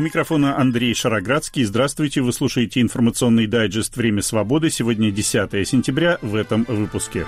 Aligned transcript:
У 0.00 0.02
микрофона 0.02 0.58
Андрей 0.58 0.94
Шароградский. 0.94 1.62
Здравствуйте, 1.62 2.22
вы 2.22 2.32
слушаете 2.32 2.80
информационный 2.80 3.46
дайджест 3.46 3.98
«Время 3.98 4.22
свободы». 4.22 4.70
Сегодня 4.70 5.10
10 5.10 5.68
сентября 5.68 6.16
в 6.22 6.36
этом 6.36 6.64
выпуске. 6.66 7.26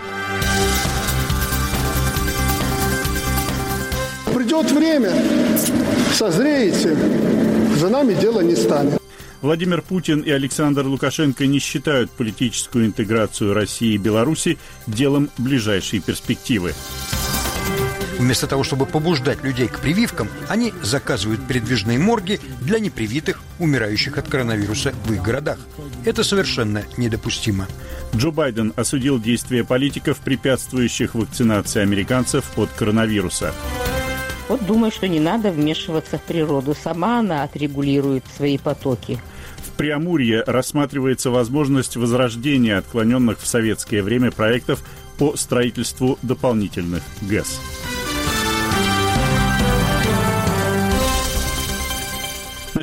Придет 4.34 4.72
время, 4.72 5.12
созреете, 6.14 6.96
за 7.76 7.90
нами 7.90 8.14
дело 8.14 8.40
не 8.40 8.56
станет. 8.56 9.02
Владимир 9.42 9.82
Путин 9.82 10.20
и 10.20 10.30
Александр 10.30 10.86
Лукашенко 10.86 11.46
не 11.46 11.58
считают 11.58 12.10
политическую 12.10 12.86
интеграцию 12.86 13.52
России 13.52 13.96
и 13.96 13.98
Беларуси 13.98 14.56
делом 14.86 15.28
ближайшей 15.36 16.00
перспективы. 16.00 16.72
Вместо 18.22 18.46
того, 18.46 18.62
чтобы 18.62 18.86
побуждать 18.86 19.42
людей 19.42 19.66
к 19.66 19.80
прививкам, 19.80 20.28
они 20.48 20.72
заказывают 20.80 21.44
передвижные 21.44 21.98
морги 21.98 22.38
для 22.60 22.78
непривитых, 22.78 23.42
умирающих 23.58 24.16
от 24.16 24.28
коронавируса 24.28 24.92
в 25.06 25.12
их 25.12 25.20
городах. 25.20 25.58
Это 26.04 26.22
совершенно 26.22 26.84
недопустимо. 26.96 27.66
Джо 28.14 28.30
Байден 28.30 28.74
осудил 28.76 29.18
действия 29.18 29.64
политиков, 29.64 30.18
препятствующих 30.20 31.16
вакцинации 31.16 31.82
американцев 31.82 32.56
от 32.56 32.70
коронавируса. 32.70 33.52
Вот 34.46 34.64
думаю, 34.66 34.92
что 34.92 35.08
не 35.08 35.18
надо 35.18 35.50
вмешиваться 35.50 36.16
в 36.16 36.22
природу. 36.22 36.76
Сама 36.80 37.18
она 37.18 37.42
отрегулирует 37.42 38.22
свои 38.36 38.56
потоки. 38.56 39.18
В 39.66 39.76
Преамурье 39.76 40.44
рассматривается 40.46 41.30
возможность 41.30 41.96
возрождения 41.96 42.76
отклоненных 42.76 43.40
в 43.40 43.48
советское 43.48 44.00
время 44.00 44.30
проектов 44.30 44.84
по 45.18 45.36
строительству 45.36 46.20
дополнительных 46.22 47.02
ГЭС. 47.22 47.58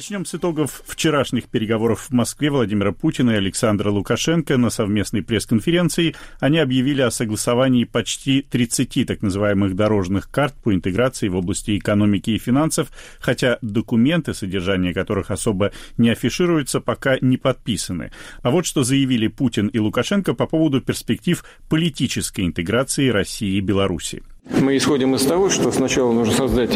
Начнем 0.10 0.26
с 0.26 0.34
итогов 0.34 0.82
вчерашних 0.88 1.50
переговоров 1.50 2.08
в 2.10 2.12
Москве 2.12 2.50
Владимира 2.50 2.92
Путина 2.92 3.30
и 3.30 3.36
Александра 3.36 3.92
Лукашенко 3.92 4.58
на 4.58 4.72
совместной 4.72 5.22
пресс-конференции. 5.22 6.16
Они 6.40 6.58
объявили 6.58 7.02
о 7.04 7.12
согласовании 7.12 7.84
почти 7.84 8.42
30 8.42 9.06
так 9.06 9.22
называемых 9.22 9.76
дорожных 9.76 10.32
карт 10.32 10.56
по 10.64 10.74
интеграции 10.74 11.28
в 11.28 11.36
области 11.36 11.78
экономики 11.78 12.32
и 12.32 12.40
финансов, 12.40 12.88
хотя 13.20 13.60
документы, 13.62 14.34
содержание 14.34 14.96
которых 14.96 15.30
особо 15.30 15.74
не 15.98 16.10
афишируется, 16.10 16.82
пока 16.82 17.20
не 17.22 17.38
подписаны. 17.38 18.12
А 18.42 18.50
вот 18.50 18.66
что 18.66 18.82
заявили 18.82 19.28
Путин 19.28 19.68
и 19.68 19.78
Лукашенко 19.78 20.34
по 20.34 20.48
поводу 20.48 20.82
перспектив 20.82 21.46
политической 21.70 22.48
интеграции 22.48 23.10
России 23.10 23.58
и 23.58 23.62
Беларуси. 23.62 24.24
Мы 24.50 24.78
исходим 24.78 25.16
из 25.16 25.24
того, 25.24 25.50
что 25.50 25.72
сначала 25.72 26.12
нужно 26.12 26.34
создать, 26.34 26.72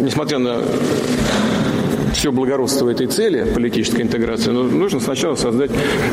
несмотря 0.00 0.38
на 0.38 0.62
все 2.16 2.32
благородство 2.32 2.88
этой 2.88 3.06
цели, 3.08 3.44
политической 3.52 4.00
интеграции, 4.00 4.50
но 4.50 4.62
нужно 4.62 5.00
сначала 5.00 5.34
создать 5.34 5.70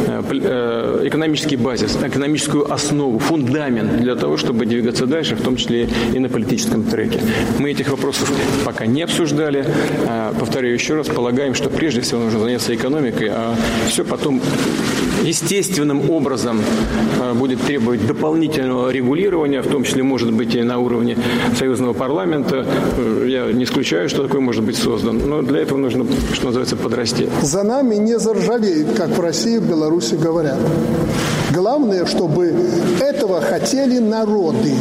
э, 0.08 0.22
э, 0.32 1.08
экономический 1.08 1.56
базис, 1.56 1.98
экономическую 2.04 2.72
основу, 2.72 3.20
фундамент 3.20 4.02
для 4.02 4.16
того, 4.16 4.36
чтобы 4.36 4.66
двигаться 4.66 5.06
дальше, 5.06 5.36
в 5.36 5.42
том 5.42 5.56
числе 5.56 5.88
и 6.14 6.20
на 6.20 6.28
политическом 6.28 6.84
треке. 6.84 7.22
Мы 7.58 7.72
этих 7.72 7.90
вопросов 7.90 8.32
пока 8.66 8.86
не 8.86 9.02
обсуждали. 9.02 9.66
Повторяю 10.40 10.74
еще 10.74 10.96
раз, 10.96 11.08
полагаем, 11.08 11.54
что 11.54 11.70
прежде 11.70 12.02
всего 12.02 12.22
нужно 12.22 12.40
заняться 12.40 12.76
экономикой, 12.76 13.30
а 13.32 13.56
все 13.88 14.04
потом 14.04 14.42
естественным 15.24 16.10
образом 16.10 16.62
э, 17.22 17.34
будет 17.34 17.62
требовать 17.62 18.06
дополнительного 18.06 18.90
регулирования, 18.90 19.62
в 19.62 19.68
том 19.68 19.84
числе, 19.84 20.04
может 20.04 20.32
быть, 20.34 20.56
и 20.56 20.62
на 20.62 20.80
уровне 20.80 21.18
союзного 21.58 21.94
парламента. 21.94 22.66
Я 23.26 23.52
не 23.52 23.64
исключаю, 23.64 24.10
что 24.10 24.24
такое 24.24 24.42
может 24.42 24.64
быть 24.64 24.78
создан, 24.78 25.22
но 25.26 25.42
для 25.42 25.62
этого 25.62 25.78
нужно 25.78 26.06
что 26.34 26.48
называется, 26.48 26.76
подрасти. 26.76 27.30
За 27.42 27.64
нами 27.64 27.96
не 27.96 28.20
заржавеет, 28.20 28.94
как 28.96 29.10
в 29.10 29.22
России 29.22 29.58
и 29.58 29.60
Беларуси 29.60 30.16
говорят. 30.16 30.60
Главное, 31.54 32.06
чтобы 32.06 32.54
этого 33.02 33.42
хотели 33.42 34.00
народы. 34.00 34.74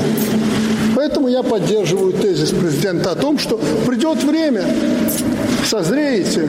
Поэтому 0.94 1.28
я 1.28 1.43
поддерживаю 1.43 2.12
тезис 2.12 2.50
президента 2.50 3.12
о 3.12 3.15
том, 3.15 3.38
что 3.38 3.61
придет 3.87 4.22
время, 4.22 4.65
созреете, 5.65 6.49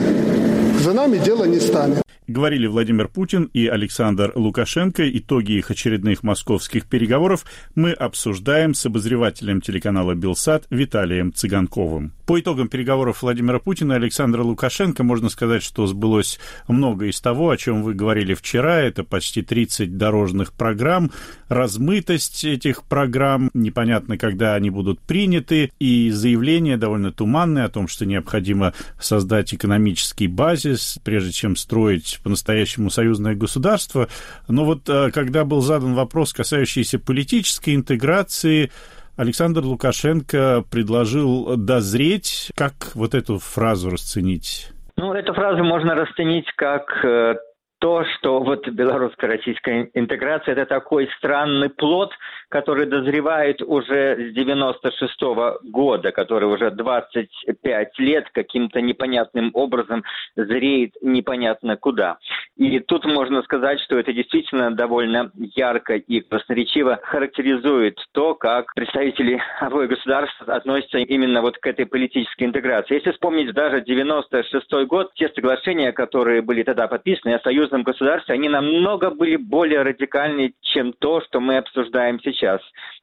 за 0.80 0.92
нами 0.92 1.18
дело 1.18 1.44
не 1.44 1.60
станет. 1.60 2.03
Говорили 2.26 2.66
Владимир 2.66 3.08
Путин 3.08 3.50
и 3.52 3.66
Александр 3.66 4.32
Лукашенко. 4.34 5.06
Итоги 5.18 5.52
их 5.52 5.70
очередных 5.70 6.22
московских 6.22 6.86
переговоров 6.86 7.44
мы 7.74 7.92
обсуждаем 7.92 8.72
с 8.72 8.86
обозревателем 8.86 9.60
телеканала 9.60 10.14
«Белсат» 10.14 10.64
Виталием 10.70 11.34
Цыганковым. 11.34 12.14
По 12.24 12.40
итогам 12.40 12.68
переговоров 12.68 13.20
Владимира 13.20 13.58
Путина 13.58 13.92
и 13.92 13.96
Александра 13.96 14.42
Лукашенко 14.42 15.04
можно 15.04 15.28
сказать, 15.28 15.62
что 15.62 15.86
сбылось 15.86 16.40
много 16.66 17.04
из 17.06 17.20
того, 17.20 17.50
о 17.50 17.58
чем 17.58 17.82
вы 17.82 17.92
говорили 17.92 18.32
вчера. 18.32 18.80
Это 18.80 19.04
почти 19.04 19.42
30 19.42 19.98
дорожных 19.98 20.54
программ, 20.54 21.10
размытость 21.48 22.42
этих 22.46 22.84
программ, 22.84 23.50
непонятно, 23.52 24.16
когда 24.16 24.54
они 24.54 24.70
будут 24.70 25.00
приняты, 25.00 25.70
и 25.78 26.10
заявление 26.10 26.78
довольно 26.78 27.12
туманное 27.12 27.66
о 27.66 27.68
том, 27.68 27.86
что 27.86 28.06
необходимо 28.06 28.72
создать 28.98 29.52
экономический 29.52 30.26
базис, 30.26 30.98
прежде 31.04 31.32
чем 31.32 31.56
строить 31.56 32.13
быть 32.14 32.22
по-настоящему 32.22 32.90
союзное 32.90 33.34
государство. 33.34 34.08
Но 34.48 34.64
вот 34.64 34.88
э, 34.88 35.10
когда 35.12 35.44
был 35.44 35.60
задан 35.60 35.94
вопрос, 35.94 36.32
касающийся 36.32 36.98
политической 36.98 37.74
интеграции, 37.74 38.70
Александр 39.16 39.62
Лукашенко 39.62 40.64
предложил 40.70 41.56
дозреть. 41.56 42.50
Как 42.56 42.94
вот 42.94 43.14
эту 43.14 43.38
фразу 43.38 43.90
расценить? 43.90 44.70
Ну, 44.96 45.12
эту 45.12 45.34
фразу 45.34 45.62
можно 45.62 45.94
расценить 45.94 46.50
как 46.56 47.04
э, 47.04 47.34
то, 47.78 48.04
что 48.16 48.40
вот 48.42 48.66
белорусско-российская 48.68 49.90
интеграция– 49.94 50.52
это 50.54 50.66
такой 50.66 51.08
странный 51.18 51.68
плод, 51.68 52.10
который 52.54 52.86
дозревает 52.86 53.60
уже 53.62 54.30
с 54.30 54.32
96 54.32 55.22
-го 55.22 55.58
года, 55.64 56.12
который 56.12 56.44
уже 56.44 56.70
25 56.70 57.98
лет 57.98 58.30
каким-то 58.30 58.80
непонятным 58.80 59.50
образом 59.54 60.04
зреет 60.36 60.92
непонятно 61.02 61.76
куда. 61.76 62.18
И 62.56 62.78
тут 62.78 63.06
можно 63.06 63.42
сказать, 63.42 63.80
что 63.80 63.98
это 63.98 64.12
действительно 64.12 64.70
довольно 64.70 65.32
ярко 65.56 65.96
и 65.96 66.20
красноречиво 66.20 67.00
характеризует 67.02 67.98
то, 68.12 68.36
как 68.36 68.72
представители 68.76 69.42
обоих 69.60 69.90
государств 69.90 70.40
относятся 70.46 70.98
именно 70.98 71.42
вот 71.42 71.58
к 71.58 71.66
этой 71.66 71.86
политической 71.86 72.44
интеграции. 72.44 72.94
Если 72.94 73.10
вспомнить 73.10 73.52
даже 73.52 73.80
96 73.80 74.86
год, 74.86 75.12
те 75.14 75.28
соглашения, 75.30 75.90
которые 75.90 76.40
были 76.40 76.62
тогда 76.62 76.86
подписаны 76.86 77.34
о 77.34 77.40
союзном 77.40 77.82
государстве, 77.82 78.36
они 78.36 78.48
намного 78.48 79.10
были 79.10 79.34
более 79.34 79.82
радикальны, 79.82 80.54
чем 80.60 80.92
то, 80.92 81.20
что 81.22 81.40
мы 81.40 81.56
обсуждаем 81.56 82.20
сейчас. 82.20 82.43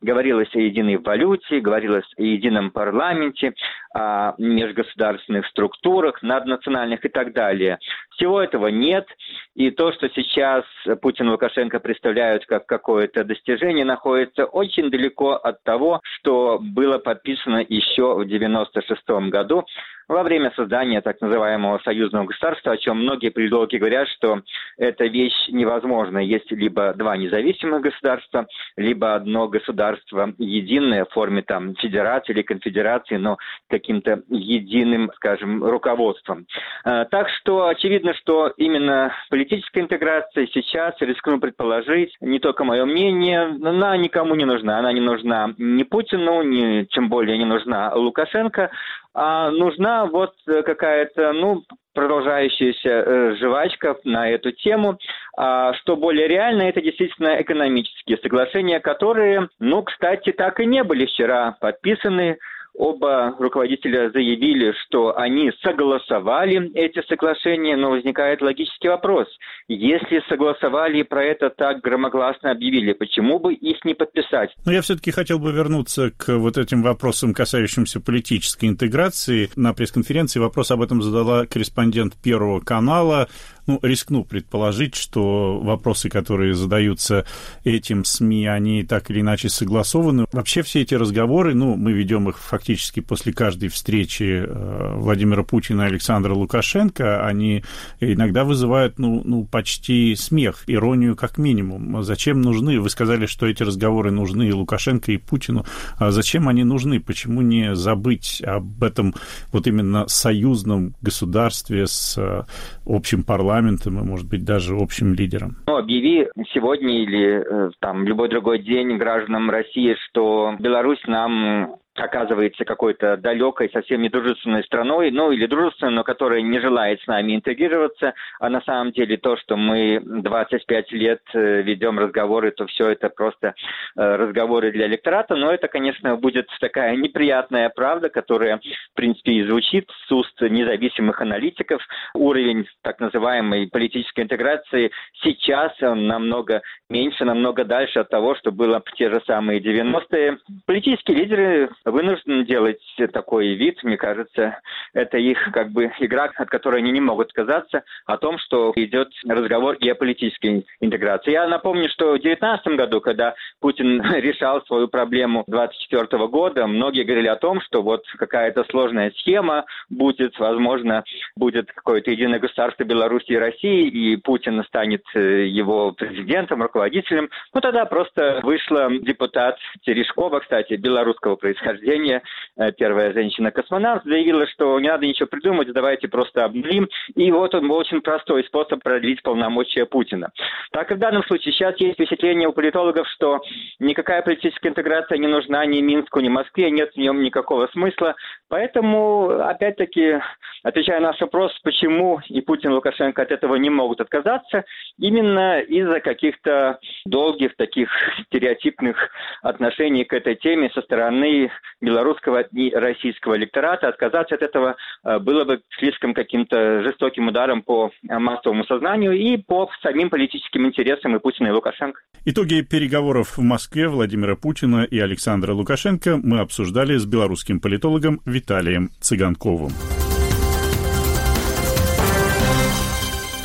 Говорилось 0.02 0.54
о 0.56 0.60
единой 0.60 0.98
валюте, 0.98 1.60
говорилось 1.60 2.06
о 2.18 2.22
едином 2.22 2.72
парламенте, 2.72 3.54
о 3.94 4.34
межгосударственных 4.38 5.46
структурах, 5.48 6.22
наднациональных 6.24 7.06
и 7.06 7.10
так 7.10 7.34
далее. 7.34 7.78
Всего 8.16 8.42
этого 8.42 8.68
нет, 8.68 9.08
и 9.56 9.72
то, 9.72 9.92
что 9.92 10.10
сейчас 10.10 10.64
Путин 11.02 11.28
и 11.28 11.32
Лукашенко 11.32 11.80
представляют 11.80 12.46
как 12.46 12.66
какое-то 12.66 13.24
достижение, 13.24 13.86
находится 13.86 14.46
очень 14.46 14.90
далеко 14.90 15.32
от 15.34 15.64
того, 15.64 16.02
что 16.20 16.60
было 16.62 16.98
подписано 16.98 17.66
еще 17.68 18.14
в 18.14 18.22
1996 18.22 19.30
году 19.32 19.66
во 20.12 20.24
время 20.24 20.52
создания 20.58 21.00
так 21.00 21.22
называемого 21.22 21.80
союзного 21.86 22.26
государства, 22.26 22.74
о 22.74 22.78
чем 22.78 22.98
многие 22.98 23.30
политологи 23.30 23.78
говорят, 23.78 24.10
что 24.10 24.42
эта 24.78 25.06
вещь 25.06 25.48
невозможна. 25.48 26.18
Есть 26.18 26.52
либо 26.52 26.94
два 26.94 27.16
независимых 27.16 27.82
государства, 27.82 28.46
либо 28.76 29.16
одно 29.16 29.48
государство 29.48 30.34
единое 30.38 31.06
в 31.06 31.12
форме 31.12 31.44
там 31.44 31.76
федерации 31.76 32.34
или 32.34 32.42
конфедерации, 32.42 33.16
но 33.16 33.38
каким-то 33.70 34.22
единым, 34.28 35.12
скажем, 35.16 35.64
руководством. 35.64 36.46
А, 36.84 37.06
так 37.06 37.30
что 37.30 37.68
очевидно, 37.68 38.14
что 38.16 38.52
именно 38.58 39.14
политическая 39.30 39.80
интеграция 39.80 40.48
сейчас, 40.48 40.94
рискну 41.00 41.40
предположить, 41.40 42.18
не 42.20 42.40
только 42.40 42.66
мое 42.66 42.84
мнение, 42.84 43.44
она 43.44 43.96
никому 43.96 44.36
не 44.36 44.46
нужна. 44.46 44.80
Она 44.80 44.92
не 44.92 45.02
нужна 45.02 45.54
ни 45.58 45.84
Путину, 45.84 46.42
ни, 46.42 46.84
тем 46.84 47.08
более 47.08 47.38
не 47.38 47.46
нужна 47.46 47.94
Лукашенко, 47.96 48.72
а 49.14 49.52
нужна 49.52 50.06
вот 50.06 50.34
какая-то, 50.46 51.34
ну, 51.34 51.64
продолжающаяся 51.94 52.90
э, 52.90 53.36
жвачка 53.36 53.98
на 54.06 54.30
эту 54.30 54.52
тему. 54.52 54.98
А, 55.38 55.74
что 55.74 55.98
более 55.98 56.28
реально, 56.28 56.64
это 56.64 56.82
действительно 56.82 57.42
экономические 57.42 58.18
соглашения, 58.18 58.80
которые, 58.80 59.50
ну, 59.60 59.84
кстати, 59.84 60.32
так 60.32 60.60
и 60.60 60.66
не 60.66 60.84
были 60.84 61.06
вчера 61.06 61.58
подписаны 61.60 62.38
Оба 62.74 63.36
руководителя 63.38 64.10
заявили, 64.12 64.74
что 64.84 65.18
они 65.18 65.52
согласовали 65.62 66.72
эти 66.74 67.06
соглашения, 67.08 67.76
но 67.76 67.92
возникает 67.92 68.42
логический 68.42 68.88
вопрос. 68.88 69.28
Если 69.68 70.24
согласовали 70.30 71.04
про 71.04 71.24
это 71.24 71.50
так 71.50 71.82
громогласно 71.82 72.52
объявили, 72.52 72.94
почему 72.94 73.40
бы 73.40 73.54
их 73.54 73.84
не 73.84 73.94
подписать? 73.94 74.52
Но 74.66 74.72
я 74.72 74.82
все-таки 74.82 75.12
хотел 75.12 75.38
бы 75.38 75.52
вернуться 75.52 76.12
к 76.12 76.38
вот 76.38 76.58
этим 76.58 76.82
вопросам, 76.82 77.34
касающимся 77.34 78.00
политической 78.00 78.70
интеграции. 78.70 79.50
На 79.56 79.74
пресс-конференции 79.74 80.40
вопрос 80.40 80.72
об 80.72 80.82
этом 80.82 81.02
задала 81.02 81.46
корреспондент 81.46 82.14
Первого 82.24 82.62
канала 82.62 83.28
ну, 83.68 83.80
рискну 83.82 84.24
предположить, 84.24 84.96
что 84.96 85.60
вопросы, 85.60 86.10
которые 86.10 86.56
задаются 86.56 87.26
этим 87.64 88.06
СМИ, 88.06 88.48
они 88.48 88.84
так 88.84 89.10
или 89.12 89.22
иначе 89.22 89.50
согласованы. 89.50 90.26
Вообще 90.32 90.62
все 90.62 90.82
эти 90.82 90.96
разговоры, 90.96 91.54
ну, 91.54 91.76
мы 91.76 91.92
ведем 91.92 92.30
их 92.30 92.40
фактически 92.40 93.00
после 93.00 93.34
каждой 93.34 93.70
встречи 93.70 94.46
э, 94.46 94.94
Владимира 94.96 95.44
Путина 95.44 95.84
и 95.84 95.86
Александра 95.86 96.34
Лукашенко, 96.34 97.26
они 97.26 97.64
иногда 98.00 98.44
вызывают, 98.44 99.00
ну, 99.00 99.22
ну, 99.24 99.46
почти 99.46 100.16
смех, 100.16 100.64
иронию 100.68 101.16
как 101.16 101.38
минимум. 101.38 102.04
Зачем 102.04 102.42
нужны? 102.42 102.80
Вы 102.80 102.90
сказали, 102.90 103.26
что 103.26 103.46
эти 103.46 103.64
разговоры 103.64 104.12
нужны 104.12 104.48
и 104.48 104.54
Лукашенко, 104.54 105.12
и 105.12 105.18
Путину. 105.18 105.66
А 105.98 106.12
зачем 106.12 106.48
они 106.48 106.64
нужны? 106.64 107.00
Почему 107.00 107.42
не 107.42 107.76
забыть 107.76 108.42
об 108.42 108.84
этом 108.84 109.14
вот 109.52 109.68
именно 109.68 110.08
союзном 110.08 110.96
государстве 111.02 111.88
с 111.88 112.18
э, 112.18 112.44
общим 112.86 113.24
парламентом? 113.24 113.51
Парламентом 113.52 114.00
и, 114.00 114.04
может 114.04 114.30
быть, 114.30 114.46
даже 114.46 114.76
общим 114.76 115.14
лидером? 115.14 115.58
Ну, 115.68 115.76
объяви 115.76 116.28
сегодня 116.54 117.04
или 117.04 117.68
э, 117.68 117.72
там 117.80 118.06
любой 118.06 118.30
другой 118.30 118.60
день 118.60 118.98
гражданам 118.98 119.50
России, 119.50 119.96
что 120.08 120.56
Беларусь 120.60 121.04
нам 121.06 121.76
оказывается 121.96 122.64
какой-то 122.64 123.18
далекой, 123.18 123.70
совсем 123.72 124.02
недружественной 124.02 124.64
страной, 124.64 125.12
ну 125.12 125.32
или 125.32 125.46
дружественной, 125.46 125.92
но 125.92 126.04
которая 126.04 126.42
не 126.42 126.60
желает 126.60 127.02
с 127.02 127.08
нами 127.08 127.36
интегрироваться, 127.36 128.14
а 128.40 128.50
на 128.50 128.62
самом 128.62 128.92
деле 128.92 129.18
то, 129.18 129.36
что 129.38 129.58
мы 129.58 130.00
25 130.02 130.92
лет 130.94 131.22
э, 131.34 131.62
ведем 131.62 132.00
разговоры, 132.00 132.52
то 132.52 132.66
все 132.68 132.90
это 132.90 133.10
просто 133.10 133.56
э, 133.98 134.16
разговоры 134.16 134.72
для 134.72 134.88
электората, 134.88 135.36
но 135.36 135.52
это, 135.52 135.68
конечно, 135.68 136.16
будет 136.16 136.48
такая 136.60 136.96
неприятная 136.96 137.70
правда, 137.70 138.10
которая, 138.10 138.58
в 138.58 138.96
принципе, 138.96 139.34
и 139.34 139.44
звучит 139.44 139.90
с 140.08 140.12
уст 140.12 140.40
независимых 140.42 141.20
аналитиков. 141.22 141.82
Уровень 142.14 142.68
так 142.84 143.00
называемой 143.00 143.68
политической 143.68 144.22
интеграции 144.22 144.92
сейчас 145.22 145.74
намного 145.82 146.62
меньше, 146.90 147.26
намного 147.26 147.66
дальше 147.66 148.00
от 148.00 148.10
того, 148.10 148.36
что 148.36 148.52
было 148.52 148.82
в 148.86 148.92
те 148.94 149.10
же 149.10 149.22
самые 149.26 149.60
90-е. 149.60 150.38
Политические 150.66 151.18
лидеры 151.18 151.70
вынуждены 151.86 152.46
делать 152.46 152.82
такой 153.14 153.54
вид, 153.56 153.84
мне 153.84 153.98
кажется, 153.98 154.60
это 154.94 155.18
их 155.18 155.50
как 155.52 155.72
бы 155.72 155.92
игра, 156.00 156.32
от 156.36 156.50
которой 156.50 156.82
они 156.82 156.92
не 156.92 157.02
могут 157.02 157.28
отказаться, 157.28 157.84
о 158.06 158.18
том, 158.18 158.38
что 158.40 158.72
идет 158.76 159.10
разговор 159.28 159.78
геополитической 159.78 160.66
интеграции. 160.80 161.32
Я 161.32 161.48
напомню, 161.48 161.90
что 161.90 162.14
в 162.14 162.22
2019 162.22 162.68
году, 162.78 163.02
когда 163.02 163.36
Путин 163.60 164.02
решал 164.14 164.64
свою 164.66 164.88
проблему 164.88 165.44
24 165.48 166.28
года, 166.28 166.68
многие 166.68 167.04
говорили 167.04 167.28
о 167.28 167.36
том, 167.36 167.62
что 167.62 167.82
вот 167.82 168.04
какая-то 168.18 168.64
сложная 168.70 169.12
схема 169.18 169.66
будет, 169.90 170.38
возможно, 170.40 171.04
будет 171.36 171.72
какое-то 171.72 172.12
единое 172.12 172.40
государство 172.40 172.84
Беларуси 172.84 173.32
и 173.32 173.38
России, 173.38 173.88
и 173.88 174.16
Путин 174.18 174.64
станет 174.66 175.04
э, 175.14 175.46
его 175.46 175.92
президентом, 175.92 176.62
руководителем. 176.62 177.30
Ну, 177.54 177.62
тогда 177.62 177.86
просто 177.86 178.40
вышла 178.44 178.90
депутат 178.90 179.58
Терешкова, 179.84 180.40
кстати, 180.40 180.74
белорусского 180.74 181.36
происхождения, 181.36 181.71
происхождения, 181.72 182.22
э, 182.58 182.72
первая 182.74 183.14
женщина-космонавт, 183.14 184.06
заявила, 184.06 184.48
что 184.48 184.80
не 184.80 184.90
надо 184.90 185.06
ничего 185.06 185.28
придумать, 185.28 185.72
давайте 185.72 186.08
просто 186.08 186.46
обнулим. 186.46 186.88
И 187.16 187.32
вот 187.32 187.56
он 187.56 187.70
очень 187.72 188.02
простой 188.02 188.44
способ 188.46 188.84
продлить 188.84 189.22
полномочия 189.24 189.86
Путина. 189.86 190.32
Так 190.72 190.92
и 190.92 190.96
в 190.96 191.00
данном 191.00 191.24
случае 191.24 191.54
сейчас 191.54 191.80
есть 191.80 191.96
впечатление 191.96 192.48
у 192.48 192.54
политологов, 192.54 193.08
что 193.10 193.42
никакая 193.80 194.22
политическая 194.22 194.70
интеграция 194.70 195.18
не 195.18 195.28
нужна 195.28 195.66
ни 195.66 195.82
Минску, 195.82 196.20
ни 196.20 196.30
Москве, 196.30 196.72
нет 196.72 196.92
в 196.94 196.98
нем 196.98 197.22
никакого 197.22 197.68
смысла. 197.68 198.16
Поэтому, 198.50 199.30
опять-таки, 199.40 200.20
отвечая 200.64 201.00
на 201.00 201.12
наш 201.12 201.22
вопрос, 201.22 201.58
почему 201.64 202.20
и 202.28 202.42
Путин, 202.42 202.72
и 202.72 202.74
Лукашенко 202.74 203.22
от 203.22 203.32
этого 203.32 203.56
не 203.56 203.70
могут 203.70 204.02
отказаться, 204.02 204.66
именно 204.98 205.60
из-за 205.60 206.00
каких-то 206.00 206.80
долгих 207.06 207.56
таких 207.56 207.90
стереотипных 208.28 209.10
отношений 209.42 210.04
к 210.04 210.14
этой 210.14 210.36
теме 210.36 210.70
со 210.74 210.82
стороны 210.82 211.52
белорусского 211.82 212.42
и 212.42 212.74
российского 212.74 213.38
электората. 213.38 213.88
Отказаться 213.88 214.36
от 214.36 214.42
этого 214.42 214.76
э, 215.04 215.20
было 215.20 215.44
бы 215.46 215.62
слишком 215.80 216.14
каким-то 216.14 216.84
жестоким 216.84 217.28
ударом 217.28 217.62
по 217.62 217.92
массовому 218.04 218.64
сознанию 218.66 219.14
и 219.14 219.38
по 219.38 219.70
самим 219.82 220.10
политическим 220.10 220.66
интересам 220.68 221.16
и 221.16 221.20
Путина, 221.20 221.48
и 221.48 221.52
Лукашенко. 221.52 222.00
Итоги 222.26 222.62
переговоров 222.62 223.38
в 223.38 223.42
Москве 223.42 223.88
Владимира 223.88 224.36
Путина 224.36 224.84
и 224.84 225.00
Александра 225.00 225.54
Лукашенко 225.54 226.20
мы 226.24 226.40
обсуждали 226.40 226.98
с 226.98 227.06
белорусским 227.06 227.60
политологом 227.60 228.22
Виталием 228.26 228.90
Цыганковым. 229.00 229.72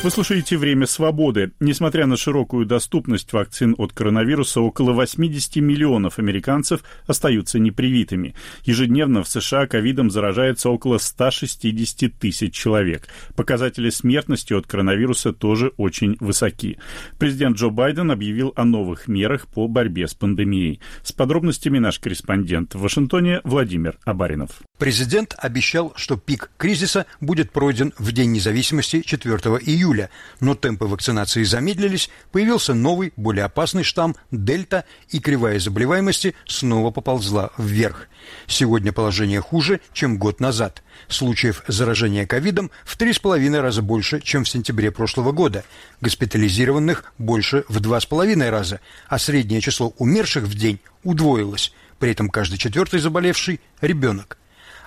Вы 0.07 0.11
слушаете 0.11 0.55
«Время 0.55 0.87
свободы». 0.87 1.51
Несмотря 1.59 2.05
на 2.05 2.15
широкую 2.15 2.65
доступность 2.65 3.33
вакцин 3.33 3.75
от 3.77 3.91
коронавируса, 3.91 4.61
около 4.61 4.93
80 4.93 5.57
миллионов 5.57 6.17
американцев 6.17 6.81
остаются 7.07 7.59
непривитыми. 7.59 8.33
Ежедневно 8.63 9.21
в 9.23 9.27
США 9.27 9.67
ковидом 9.67 10.09
заражается 10.09 10.69
около 10.69 10.97
160 10.97 12.13
тысяч 12.17 12.53
человек. 12.53 13.09
Показатели 13.35 13.89
смертности 13.89 14.53
от 14.53 14.65
коронавируса 14.65 15.33
тоже 15.33 15.73
очень 15.75 16.15
высоки. 16.21 16.77
Президент 17.19 17.57
Джо 17.57 17.67
Байден 17.67 18.09
объявил 18.09 18.53
о 18.55 18.63
новых 18.63 19.09
мерах 19.09 19.47
по 19.47 19.67
борьбе 19.67 20.07
с 20.07 20.13
пандемией. 20.13 20.79
С 21.03 21.11
подробностями 21.11 21.79
наш 21.79 21.99
корреспондент 21.99 22.75
в 22.75 22.79
Вашингтоне 22.79 23.41
Владимир 23.43 23.97
Абаринов. 24.05 24.51
Президент 24.79 25.35
обещал, 25.37 25.91
что 25.97 26.15
пик 26.15 26.49
кризиса 26.55 27.07
будет 27.19 27.51
пройден 27.51 27.91
в 27.97 28.13
День 28.13 28.31
независимости 28.31 29.01
4 29.01 29.35
июля 29.65 29.96
июля, 29.97 30.09
но 30.39 30.55
темпы 30.55 30.85
вакцинации 30.85 31.43
замедлились, 31.43 32.09
появился 32.31 32.73
новый, 32.73 33.13
более 33.15 33.45
опасный 33.45 33.83
штамм 33.83 34.15
Дельта, 34.31 34.85
и 35.09 35.19
кривая 35.19 35.59
заболеваемости 35.59 36.35
снова 36.45 36.91
поползла 36.91 37.51
вверх. 37.57 38.07
Сегодня 38.47 38.91
положение 38.91 39.41
хуже, 39.41 39.79
чем 39.93 40.17
год 40.17 40.39
назад. 40.39 40.83
Случаев 41.07 41.63
заражения 41.67 42.25
ковидом 42.25 42.71
в 42.83 42.97
три 42.97 43.13
с 43.13 43.19
половиной 43.19 43.61
раза 43.61 43.81
больше, 43.81 44.21
чем 44.21 44.43
в 44.43 44.49
сентябре 44.49 44.91
прошлого 44.91 45.31
года. 45.31 45.63
Госпитализированных 46.01 47.13
больше 47.17 47.63
в 47.69 47.79
два 47.79 47.99
с 47.99 48.05
половиной 48.05 48.49
раза, 48.49 48.79
а 49.07 49.17
среднее 49.17 49.61
число 49.61 49.93
умерших 49.97 50.43
в 50.43 50.55
день 50.55 50.79
удвоилось. 51.03 51.73
При 51.99 52.11
этом 52.11 52.29
каждый 52.29 52.57
четвертый 52.57 52.99
заболевший– 52.99 53.59
ребенок. 53.81 54.37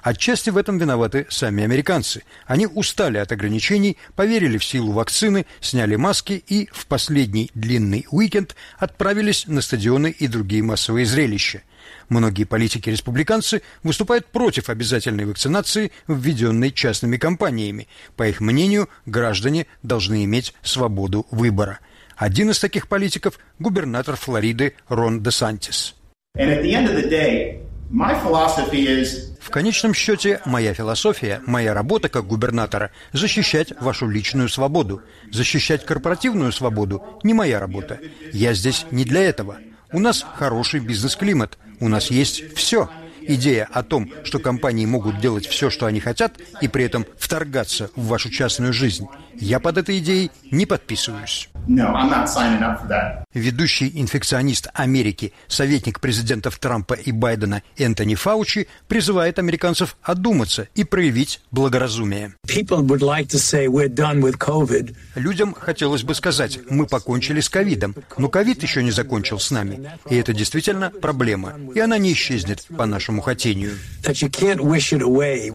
Отчасти 0.02 0.50
в 0.50 0.56
этом 0.56 0.78
виноваты 0.78 1.26
сами 1.28 1.62
американцы. 1.62 2.22
Они 2.46 2.66
устали 2.66 3.18
от 3.18 3.32
ограничений, 3.32 3.98
поверили 4.16 4.58
в 4.58 4.64
силу 4.64 4.92
вакцины, 4.92 5.46
сняли 5.60 5.96
маски 5.96 6.42
и 6.46 6.68
в 6.72 6.86
последний 6.86 7.50
длинный 7.54 8.06
уикенд 8.10 8.56
отправились 8.78 9.46
на 9.46 9.60
стадионы 9.60 10.10
и 10.10 10.26
другие 10.26 10.62
массовые 10.62 11.06
зрелища. 11.06 11.62
Многие 12.08 12.44
политики-республиканцы 12.44 13.62
выступают 13.82 14.26
против 14.26 14.68
обязательной 14.68 15.26
вакцинации, 15.26 15.92
введенной 16.08 16.72
частными 16.72 17.16
компаниями. 17.16 17.88
По 18.16 18.28
их 18.28 18.40
мнению, 18.40 18.88
граждане 19.06 19.66
должны 19.82 20.24
иметь 20.24 20.54
свободу 20.62 21.26
выбора. 21.30 21.78
Один 22.16 22.50
из 22.50 22.58
таких 22.58 22.88
политиков– 22.88 23.38
губернатор 23.58 24.16
Флориды 24.16 24.74
Рон 24.88 25.22
де 25.22 25.30
Сантис. 25.30 25.94
В 29.40 29.50
конечном 29.50 29.94
счете, 29.94 30.40
моя 30.44 30.74
философия, 30.74 31.42
моя 31.44 31.74
работа 31.74 32.08
как 32.08 32.24
губернатора– 32.24 32.92
защищать 33.12 33.72
вашу 33.80 34.08
личную 34.08 34.48
свободу. 34.48 35.02
Защищать 35.32 35.84
корпоративную 35.84 36.52
свободу– 36.52 37.02
не 37.24 37.34
моя 37.34 37.58
работа. 37.58 37.98
Я 38.32 38.54
здесь 38.54 38.86
не 38.92 39.04
для 39.04 39.22
этого. 39.22 39.58
У 39.92 39.98
нас 39.98 40.24
хороший 40.36 40.78
бизнес-климат. 40.78 41.58
У 41.80 41.88
нас 41.88 42.12
есть 42.12 42.54
все. 42.54 42.88
Идея 43.20 43.68
о 43.72 43.82
том, 43.82 44.10
что 44.24 44.38
компании 44.38 44.86
могут 44.86 45.20
делать 45.20 45.46
все, 45.46 45.70
что 45.70 45.86
они 45.86 46.00
хотят, 46.00 46.38
и 46.60 46.68
при 46.68 46.84
этом 46.84 47.06
вторгаться 47.18 47.90
в 47.96 48.06
вашу 48.06 48.30
частную 48.30 48.72
жизнь, 48.72 49.06
я 49.34 49.60
под 49.60 49.78
этой 49.78 49.98
идеей 49.98 50.30
не 50.50 50.66
подписываюсь. 50.66 51.48
No, 51.68 51.94
I'm 51.94 52.10
not 52.10 52.26
signing 52.26 52.62
up 52.62 52.82
for 52.82 52.88
that. 52.88 53.24
Ведущий 53.32 53.90
инфекционист 53.94 54.68
Америки, 54.74 55.32
советник 55.46 56.00
президентов 56.00 56.58
Трампа 56.58 56.94
и 56.94 57.12
Байдена 57.12 57.62
Энтони 57.76 58.14
Фаучи 58.14 58.66
призывает 58.88 59.38
американцев 59.38 59.96
одуматься 60.02 60.68
и 60.74 60.84
проявить 60.84 61.40
благоразумие. 61.50 62.34
Like 62.46 63.30
Людям 65.14 65.54
хотелось 65.54 66.02
бы 66.02 66.14
сказать, 66.14 66.58
мы 66.68 66.86
покончили 66.86 67.40
с 67.40 67.48
ковидом, 67.48 67.94
но 68.18 68.28
ковид 68.28 68.62
еще 68.62 68.82
не 68.82 68.90
закончил 68.90 69.38
с 69.38 69.50
нами. 69.50 69.90
И 70.08 70.16
это 70.16 70.32
действительно 70.32 70.90
проблема, 70.90 71.54
и 71.74 71.80
она 71.80 71.98
не 71.98 72.12
исчезнет 72.12 72.64
по 72.76 72.86
нашему 72.86 73.09
нашему 73.10 73.22
хотению. 73.22 73.76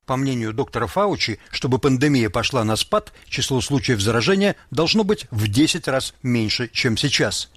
По 0.06 0.18
мнению 0.18 0.54
доктора 0.54 0.88
Фаучи, 0.88 1.40
чтобы 1.52 1.80
пандемия 1.80 2.30
пошла 2.30 2.64
на 2.64 2.76
спад, 2.76 3.14
число 3.30 3.62
случаев 3.62 4.02
заражения 4.02 4.56
должно 4.72 5.04
быть 5.04 5.28
в 5.32 5.48
10 5.48 5.88
раз 5.88 6.14
меньше, 6.22 6.70
чем 6.72 6.98
сейчас. 6.98 7.50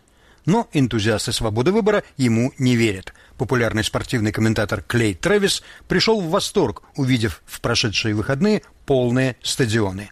Но 0.46 0.68
энтузиасты 0.72 1.32
свободы 1.32 1.72
выбора 1.72 2.04
ему 2.16 2.52
не 2.58 2.76
верят. 2.76 3.12
Популярный 3.36 3.84
спортивный 3.84 4.32
комментатор 4.32 4.82
Клей 4.82 5.14
Трэвис 5.14 5.62
пришел 5.88 6.20
в 6.20 6.30
восторг, 6.30 6.82
увидев 6.96 7.42
в 7.44 7.60
прошедшие 7.60 8.14
выходные 8.14 8.62
полные 8.88 9.36
стадионы. 9.42 10.10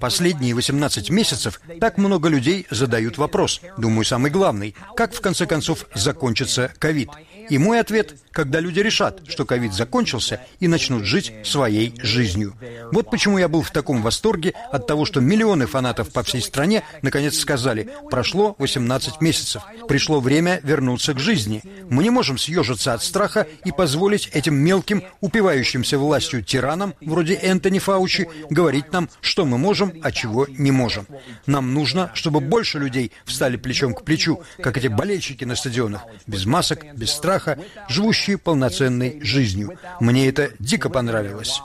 Последние 0.00 0.54
18 0.54 1.10
месяцев 1.10 1.60
так 1.80 1.98
много 1.98 2.28
людей 2.28 2.66
задают 2.68 3.16
вопрос, 3.16 3.60
думаю, 3.78 4.04
самый 4.04 4.32
главный, 4.32 4.74
как 4.96 5.14
в 5.14 5.20
конце 5.20 5.46
концов 5.46 5.86
закончится 5.94 6.72
ковид. 6.78 7.10
И 7.48 7.58
мой 7.58 7.78
ответ– 7.78 8.16
когда 8.32 8.60
люди 8.60 8.80
решат, 8.80 9.22
что 9.28 9.44
ковид 9.44 9.72
закончился 9.72 10.40
и 10.60 10.68
начнут 10.68 11.04
жить 11.04 11.32
своей 11.44 11.94
жизнью. 12.00 12.54
Вот 12.92 13.10
почему 13.10 13.38
я 13.38 13.48
был 13.48 13.62
в 13.62 13.70
таком 13.70 14.02
восторге 14.02 14.54
от 14.70 14.86
того, 14.86 15.04
что 15.04 15.20
миллионы 15.20 15.66
фанатов 15.66 16.10
по 16.10 16.22
всей 16.22 16.40
стране 16.40 16.84
наконец 17.02 17.38
сказали 17.38 17.90
«прошло 18.10 18.54
18 18.58 19.20
месяцев, 19.20 19.62
пришло 19.88 20.20
время 20.20 20.60
вернуться 20.62 21.14
к 21.14 21.18
жизни». 21.18 21.62
Мы 21.90 22.04
не 22.04 22.10
можем 22.10 22.38
съежиться 22.38 22.94
от 22.94 23.02
страха 23.02 23.46
и 23.64 23.72
позволить 23.72 24.28
этим 24.32 24.54
мелким, 24.54 25.02
упивающимся 25.20 25.98
властью 26.00 26.42
тиранам, 26.42 26.94
вроде 27.00 27.34
Энтони 27.34 27.78
Фаучи, 27.78 28.28
говорить 28.50 28.92
нам, 28.92 29.08
что 29.20 29.44
мы 29.44 29.58
можем, 29.58 29.92
а 30.02 30.12
чего 30.12 30.46
не 30.48 30.70
можем. 30.70 31.06
Нам 31.46 31.74
нужно, 31.74 32.10
чтобы 32.14 32.40
больше 32.40 32.78
людей 32.78 33.12
встали 33.24 33.56
плечом 33.56 33.94
к 33.94 34.04
плечу, 34.04 34.42
как 34.62 34.76
эти 34.76 34.88
болельщики 34.88 35.44
на 35.44 35.56
стадионах, 35.56 36.02
без 36.26 36.46
масок, 36.46 36.84
без 36.94 37.10
страха, 37.10 37.30
страха, 37.30 37.58
живущие 37.88 38.38
полноценной 38.38 39.20
жизнью. 39.22 39.78
Мне 40.00 40.28
это 40.28 40.50
дико 40.58 40.88
понравилось. 40.88 41.60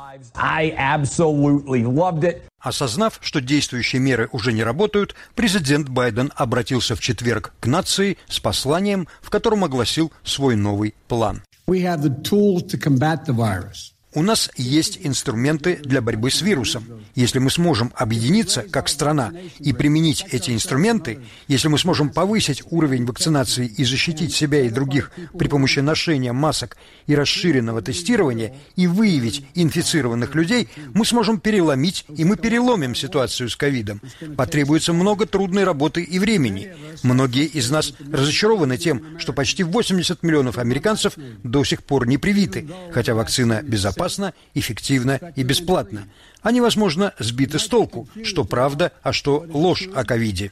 Осознав, 2.60 3.20
что 3.22 3.42
действующие 3.42 4.01
меры 4.01 4.30
уже 4.32 4.54
не 4.54 4.63
работают, 4.63 5.15
президент 5.36 5.89
Байден 5.89 6.32
обратился 6.36 6.96
в 6.96 7.00
четверг 7.00 7.54
к 7.60 7.68
нации 7.68 8.18
с 8.27 8.39
посланием, 8.39 9.08
в 9.22 9.30
котором 9.30 9.63
огласил 9.63 10.12
свой 10.24 10.56
новый 10.56 10.96
план. 11.08 11.42
We 11.68 11.82
have 11.82 12.04
the 12.04 12.22
tools 12.22 12.63
to 12.68 12.77
combat 12.77 13.25
the 13.25 13.34
virus. 13.34 13.95
У 14.15 14.22
нас 14.22 14.50
есть 14.55 15.00
инструменты 15.03 15.75
для 15.84 16.01
борьбы 16.01 16.31
с 16.31 16.41
вирусом. 16.41 16.86
Если 17.15 17.39
мы 17.39 17.51
сможем 17.51 17.91
объединиться 17.95 18.62
как 18.62 18.88
страна 18.88 19.34
и 19.60 19.74
применить 19.74 20.25
эти 20.31 20.51
инструменты, 20.51 21.19
если 21.50 21.67
мы 21.67 21.77
сможем 21.77 22.10
повысить 22.10 22.63
уровень 22.69 23.05
вакцинации 23.05 23.67
и 23.67 23.84
защитить 23.84 24.34
себя 24.34 24.62
и 24.62 24.69
других 24.69 25.12
при 25.38 25.50
помощи 25.50 25.79
ношения 25.79 26.31
масок 26.31 26.77
и 27.07 27.15
расширенного 27.15 27.81
тестирования 27.81 28.55
и 28.77 28.88
выявить 28.88 29.45
инфицированных 29.53 30.34
людей, 30.34 30.69
мы 30.93 31.05
сможем 31.05 31.38
переломить 31.38 32.05
и 32.15 32.24
мы 32.24 32.38
переломим 32.38 32.95
ситуацию 32.95 33.50
с 33.50 33.57
ковидом. 33.57 34.01
Потребуется 34.38 34.93
много 34.93 35.25
трудной 35.25 35.65
работы 35.65 36.01
и 36.01 36.19
времени. 36.19 36.74
Многие 37.03 37.45
из 37.48 37.69
нас 37.69 37.93
разочарованы 38.10 38.77
тем, 38.77 39.19
что 39.19 39.34
почти 39.34 39.63
80 39.63 40.24
миллионов 40.24 40.57
американцев 40.57 41.15
до 41.43 41.65
сих 41.65 41.84
пор 41.84 42.07
не 42.07 42.17
привиты, 42.17 42.69
хотя 42.93 43.13
вакцина 43.13 43.62
безопасна 43.62 44.04
безопасно, 44.05 44.33
эффективно 44.53 45.19
и 45.35 45.43
бесплатно. 45.43 46.07
Они, 46.41 46.62
возможно, 46.62 47.13
сбиты 47.19 47.59
с 47.59 47.67
толку, 47.67 48.07
что 48.24 48.45
правда, 48.45 48.91
а 49.01 49.13
что 49.13 49.45
ложь 49.50 49.88
о 49.93 50.03
ковиде. 50.03 50.51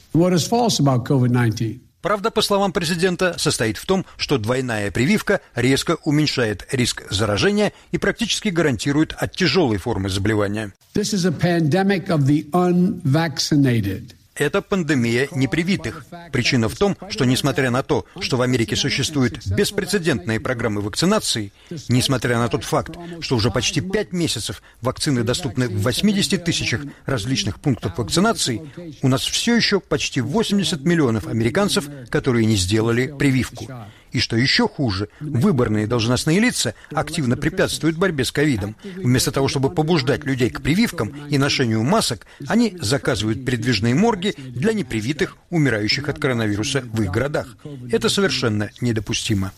Правда, 2.02 2.30
по 2.30 2.42
словам 2.42 2.72
президента, 2.72 3.34
состоит 3.38 3.78
в 3.78 3.86
том, 3.86 4.04
что 4.18 4.36
двойная 4.36 4.90
прививка 4.90 5.40
резко 5.54 5.96
уменьшает 6.04 6.66
риск 6.70 7.04
заражения 7.10 7.72
и 7.92 7.98
практически 7.98 8.50
гарантирует 8.50 9.14
от 9.16 9.34
тяжелой 9.34 9.78
формы 9.78 10.10
заболевания. 10.10 10.72
This 10.94 11.14
is 11.14 11.24
a 11.24 11.32
pandemic 11.32 12.08
of 12.08 12.26
the 12.26 12.50
unvaccinated. 12.50 14.14
Это 14.36 14.62
пандемия 14.62 15.28
непривитых. 15.32 16.04
Причина 16.32 16.68
в 16.68 16.76
том, 16.76 16.96
что 17.08 17.24
несмотря 17.24 17.70
на 17.70 17.82
то, 17.82 18.04
что 18.20 18.36
в 18.36 18.42
Америке 18.42 18.74
существуют 18.74 19.46
беспрецедентные 19.46 20.40
программы 20.40 20.80
вакцинации, 20.80 21.52
несмотря 21.88 22.38
на 22.38 22.48
тот 22.48 22.64
факт, 22.64 22.96
что 23.20 23.36
уже 23.36 23.50
почти 23.50 23.80
пять 23.80 24.12
месяцев 24.12 24.62
вакцины 24.80 25.22
доступны 25.22 25.68
в 25.68 25.82
80 25.82 26.44
тысячах 26.44 26.82
различных 27.06 27.60
пунктов 27.60 27.96
вакцинации, 27.96 28.62
у 29.02 29.08
нас 29.08 29.22
все 29.22 29.54
еще 29.54 29.78
почти 29.80 30.20
80 30.20 30.80
миллионов 30.80 31.26
американцев, 31.28 31.88
которые 32.10 32.46
не 32.46 32.56
сделали 32.56 33.14
прививку. 33.16 33.68
И 34.14 34.20
что 34.20 34.36
еще 34.36 34.68
хуже, 34.68 35.08
выборные 35.18 35.88
должностные 35.88 36.38
лица 36.38 36.74
активно 36.92 37.36
препятствуют 37.36 37.96
борьбе 37.96 38.24
с 38.24 38.30
ковидом. 38.30 38.76
Вместо 38.94 39.32
того, 39.32 39.48
чтобы 39.48 39.70
побуждать 39.70 40.24
людей 40.24 40.50
к 40.50 40.62
прививкам 40.62 41.12
и 41.28 41.36
ношению 41.36 41.82
масок, 41.82 42.24
они 42.46 42.76
заказывают 42.80 43.44
передвижные 43.44 43.96
морги 43.96 44.32
для 44.38 44.72
непривитых, 44.72 45.36
умирающих 45.50 46.08
от 46.08 46.20
коронавируса 46.20 46.82
в 46.82 47.02
их 47.02 47.10
городах. 47.10 47.56
Это 47.90 48.08
совершенно 48.08 48.70
недопустимо. 48.80 49.50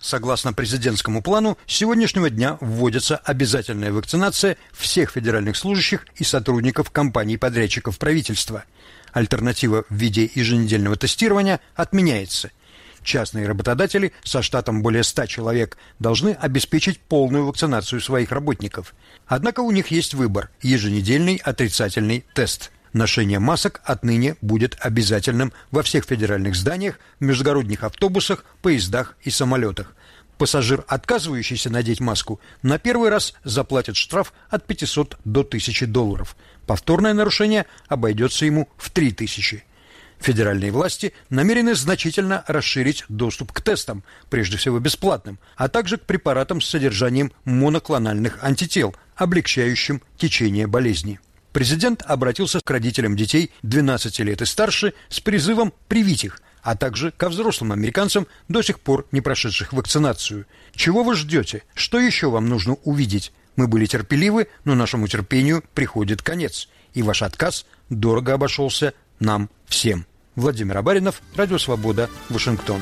Согласно 0.00 0.52
президентскому 0.52 1.22
плану, 1.22 1.58
с 1.64 1.74
сегодняшнего 1.74 2.28
дня 2.28 2.58
вводится 2.60 3.18
обязательная 3.18 3.92
вакцинация 3.92 4.56
всех 4.72 5.12
федеральных 5.12 5.56
служащих 5.56 6.06
и 6.16 6.24
сотрудников 6.24 6.90
компаний-подрядчиков 6.90 7.98
правительства– 7.98 8.64
Альтернатива 9.18 9.84
в 9.88 9.94
виде 9.96 10.30
еженедельного 10.32 10.94
тестирования 10.94 11.58
отменяется. 11.74 12.52
Частные 13.02 13.48
работодатели 13.48 14.12
со 14.22 14.42
штатом 14.42 14.80
более 14.80 15.02
100 15.02 15.26
человек 15.26 15.76
должны 15.98 16.30
обеспечить 16.40 17.00
полную 17.00 17.44
вакцинацию 17.44 18.00
своих 18.00 18.30
работников. 18.30 18.94
Однако 19.26 19.60
у 19.60 19.72
них 19.72 19.88
есть 19.88 20.14
выбор– 20.14 20.50
еженедельный 20.62 21.34
отрицательный 21.42 22.24
тест. 22.32 22.70
Ношение 22.92 23.40
масок 23.40 23.80
отныне 23.82 24.36
будет 24.40 24.76
обязательным 24.78 25.52
во 25.72 25.82
всех 25.82 26.04
федеральных 26.04 26.54
зданиях, 26.54 27.00
междугородних 27.18 27.82
автобусах, 27.82 28.44
поездах 28.62 29.16
и 29.22 29.30
самолетах. 29.30 29.96
Пассажир, 30.38 30.84
отказывающийся 30.86 31.68
надеть 31.68 31.98
маску, 31.98 32.40
на 32.62 32.78
первый 32.78 33.10
раз 33.10 33.34
заплатит 33.42 33.96
штраф 33.96 34.32
от 34.48 34.64
500 34.66 35.18
до 35.24 35.40
1000 35.40 35.86
долларов. 35.88 36.36
Повторное 36.66 37.12
нарушение 37.12 37.66
обойдется 37.88 38.46
ему 38.46 38.68
в 38.76 38.90
3000. 38.90 39.64
Федеральные 40.20 40.70
власти 40.70 41.12
намерены 41.28 41.74
значительно 41.74 42.44
расширить 42.46 43.04
доступ 43.08 43.52
к 43.52 43.60
тестам, 43.60 44.04
прежде 44.30 44.56
всего 44.56 44.78
бесплатным, 44.78 45.38
а 45.56 45.68
также 45.68 45.96
к 45.96 46.02
препаратам 46.02 46.60
с 46.60 46.68
содержанием 46.68 47.32
моноклональных 47.44 48.42
антител, 48.42 48.94
облегчающим 49.16 50.02
течение 50.16 50.68
болезни. 50.68 51.20
Президент 51.52 52.02
обратился 52.06 52.60
к 52.60 52.70
родителям 52.70 53.16
детей 53.16 53.50
12 53.62 54.20
лет 54.20 54.42
и 54.42 54.44
старше 54.44 54.94
с 55.08 55.18
призывом 55.18 55.72
привить 55.88 56.24
их, 56.24 56.40
а 56.62 56.76
также 56.76 57.10
ко 57.10 57.28
взрослым 57.28 57.72
американцам, 57.72 58.26
до 58.48 58.62
сих 58.62 58.80
пор 58.80 59.06
не 59.12 59.20
прошедших 59.20 59.72
вакцинацию. 59.72 60.46
Чего 60.74 61.02
вы 61.02 61.14
ждете? 61.14 61.62
Что 61.74 61.98
еще 61.98 62.30
вам 62.30 62.48
нужно 62.48 62.74
увидеть? 62.84 63.32
Мы 63.56 63.66
были 63.66 63.86
терпеливы, 63.86 64.48
но 64.64 64.74
нашему 64.74 65.08
терпению 65.08 65.64
приходит 65.74 66.22
конец. 66.22 66.68
И 66.94 67.02
ваш 67.02 67.22
отказ 67.22 67.66
дорого 67.90 68.34
обошелся 68.34 68.94
нам 69.18 69.50
всем. 69.66 70.06
Владимир 70.36 70.78
Абаринов, 70.78 71.20
Радио 71.34 71.58
Свобода, 71.58 72.08
Вашингтон. 72.28 72.80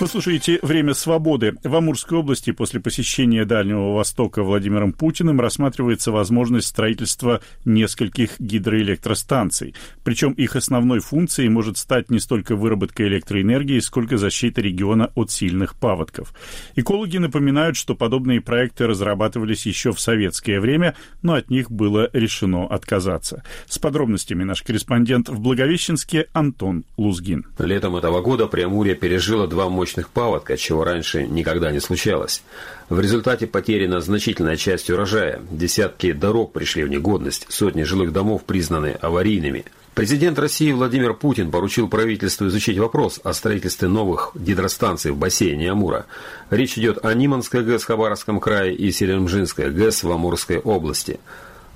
Вы 0.00 0.08
слушаете 0.08 0.58
«Время 0.60 0.92
свободы». 0.92 1.54
В 1.62 1.76
Амурской 1.76 2.18
области 2.18 2.50
после 2.50 2.80
посещения 2.80 3.44
Дальнего 3.44 3.94
Востока 3.94 4.42
Владимиром 4.42 4.92
Путиным 4.92 5.40
рассматривается 5.40 6.10
возможность 6.10 6.66
строительства 6.66 7.40
нескольких 7.64 8.40
гидроэлектростанций. 8.40 9.76
Причем 10.02 10.32
их 10.32 10.56
основной 10.56 10.98
функцией 10.98 11.48
может 11.48 11.78
стать 11.78 12.10
не 12.10 12.18
столько 12.18 12.56
выработка 12.56 13.06
электроэнергии, 13.06 13.78
сколько 13.78 14.18
защита 14.18 14.60
региона 14.60 15.12
от 15.14 15.30
сильных 15.30 15.76
паводков. 15.76 16.34
Экологи 16.74 17.18
напоминают, 17.18 17.76
что 17.76 17.94
подобные 17.94 18.40
проекты 18.40 18.88
разрабатывались 18.88 19.64
еще 19.64 19.92
в 19.92 20.00
советское 20.00 20.58
время, 20.58 20.96
но 21.22 21.34
от 21.34 21.50
них 21.50 21.70
было 21.70 22.10
решено 22.12 22.66
отказаться. 22.66 23.44
С 23.68 23.78
подробностями 23.78 24.42
наш 24.42 24.62
корреспондент 24.62 25.28
в 25.28 25.38
Благовещенске 25.38 26.26
Антон 26.32 26.84
Лузгин. 26.96 27.46
Летом 27.60 27.94
этого 27.94 28.22
года 28.22 28.48
Преамурье 28.48 28.96
пережило 28.96 29.46
два 29.46 29.68
мощных 29.68 29.83
мощных 29.84 30.08
паводка, 30.08 30.56
чего 30.56 30.82
раньше 30.82 31.26
никогда 31.26 31.70
не 31.70 31.78
случалось. 31.78 32.42
В 32.88 33.00
результате 33.00 33.46
потеряна 33.46 34.00
значительная 34.00 34.56
часть 34.56 34.88
урожая, 34.88 35.42
десятки 35.50 36.12
дорог 36.12 36.52
пришли 36.52 36.84
в 36.84 36.88
негодность, 36.88 37.46
сотни 37.50 37.82
жилых 37.82 38.10
домов 38.10 38.44
признаны 38.44 38.96
аварийными. 39.02 39.66
Президент 39.94 40.38
России 40.38 40.72
Владимир 40.72 41.12
Путин 41.12 41.50
поручил 41.50 41.88
правительству 41.88 42.46
изучить 42.46 42.78
вопрос 42.78 43.20
о 43.22 43.34
строительстве 43.34 43.88
новых 43.88 44.30
гидростанций 44.34 45.10
в 45.10 45.18
бассейне 45.18 45.70
Амура. 45.70 46.06
Речь 46.48 46.78
идет 46.78 47.04
о 47.04 47.12
Ниманской 47.12 47.62
ГЭС 47.62 47.82
в 47.82 47.86
Хабаровском 47.86 48.40
крае 48.40 48.74
и 48.74 48.90
Селимжинской 48.90 49.70
ГЭС 49.70 50.02
в 50.02 50.10
Амурской 50.10 50.58
области. 50.60 51.20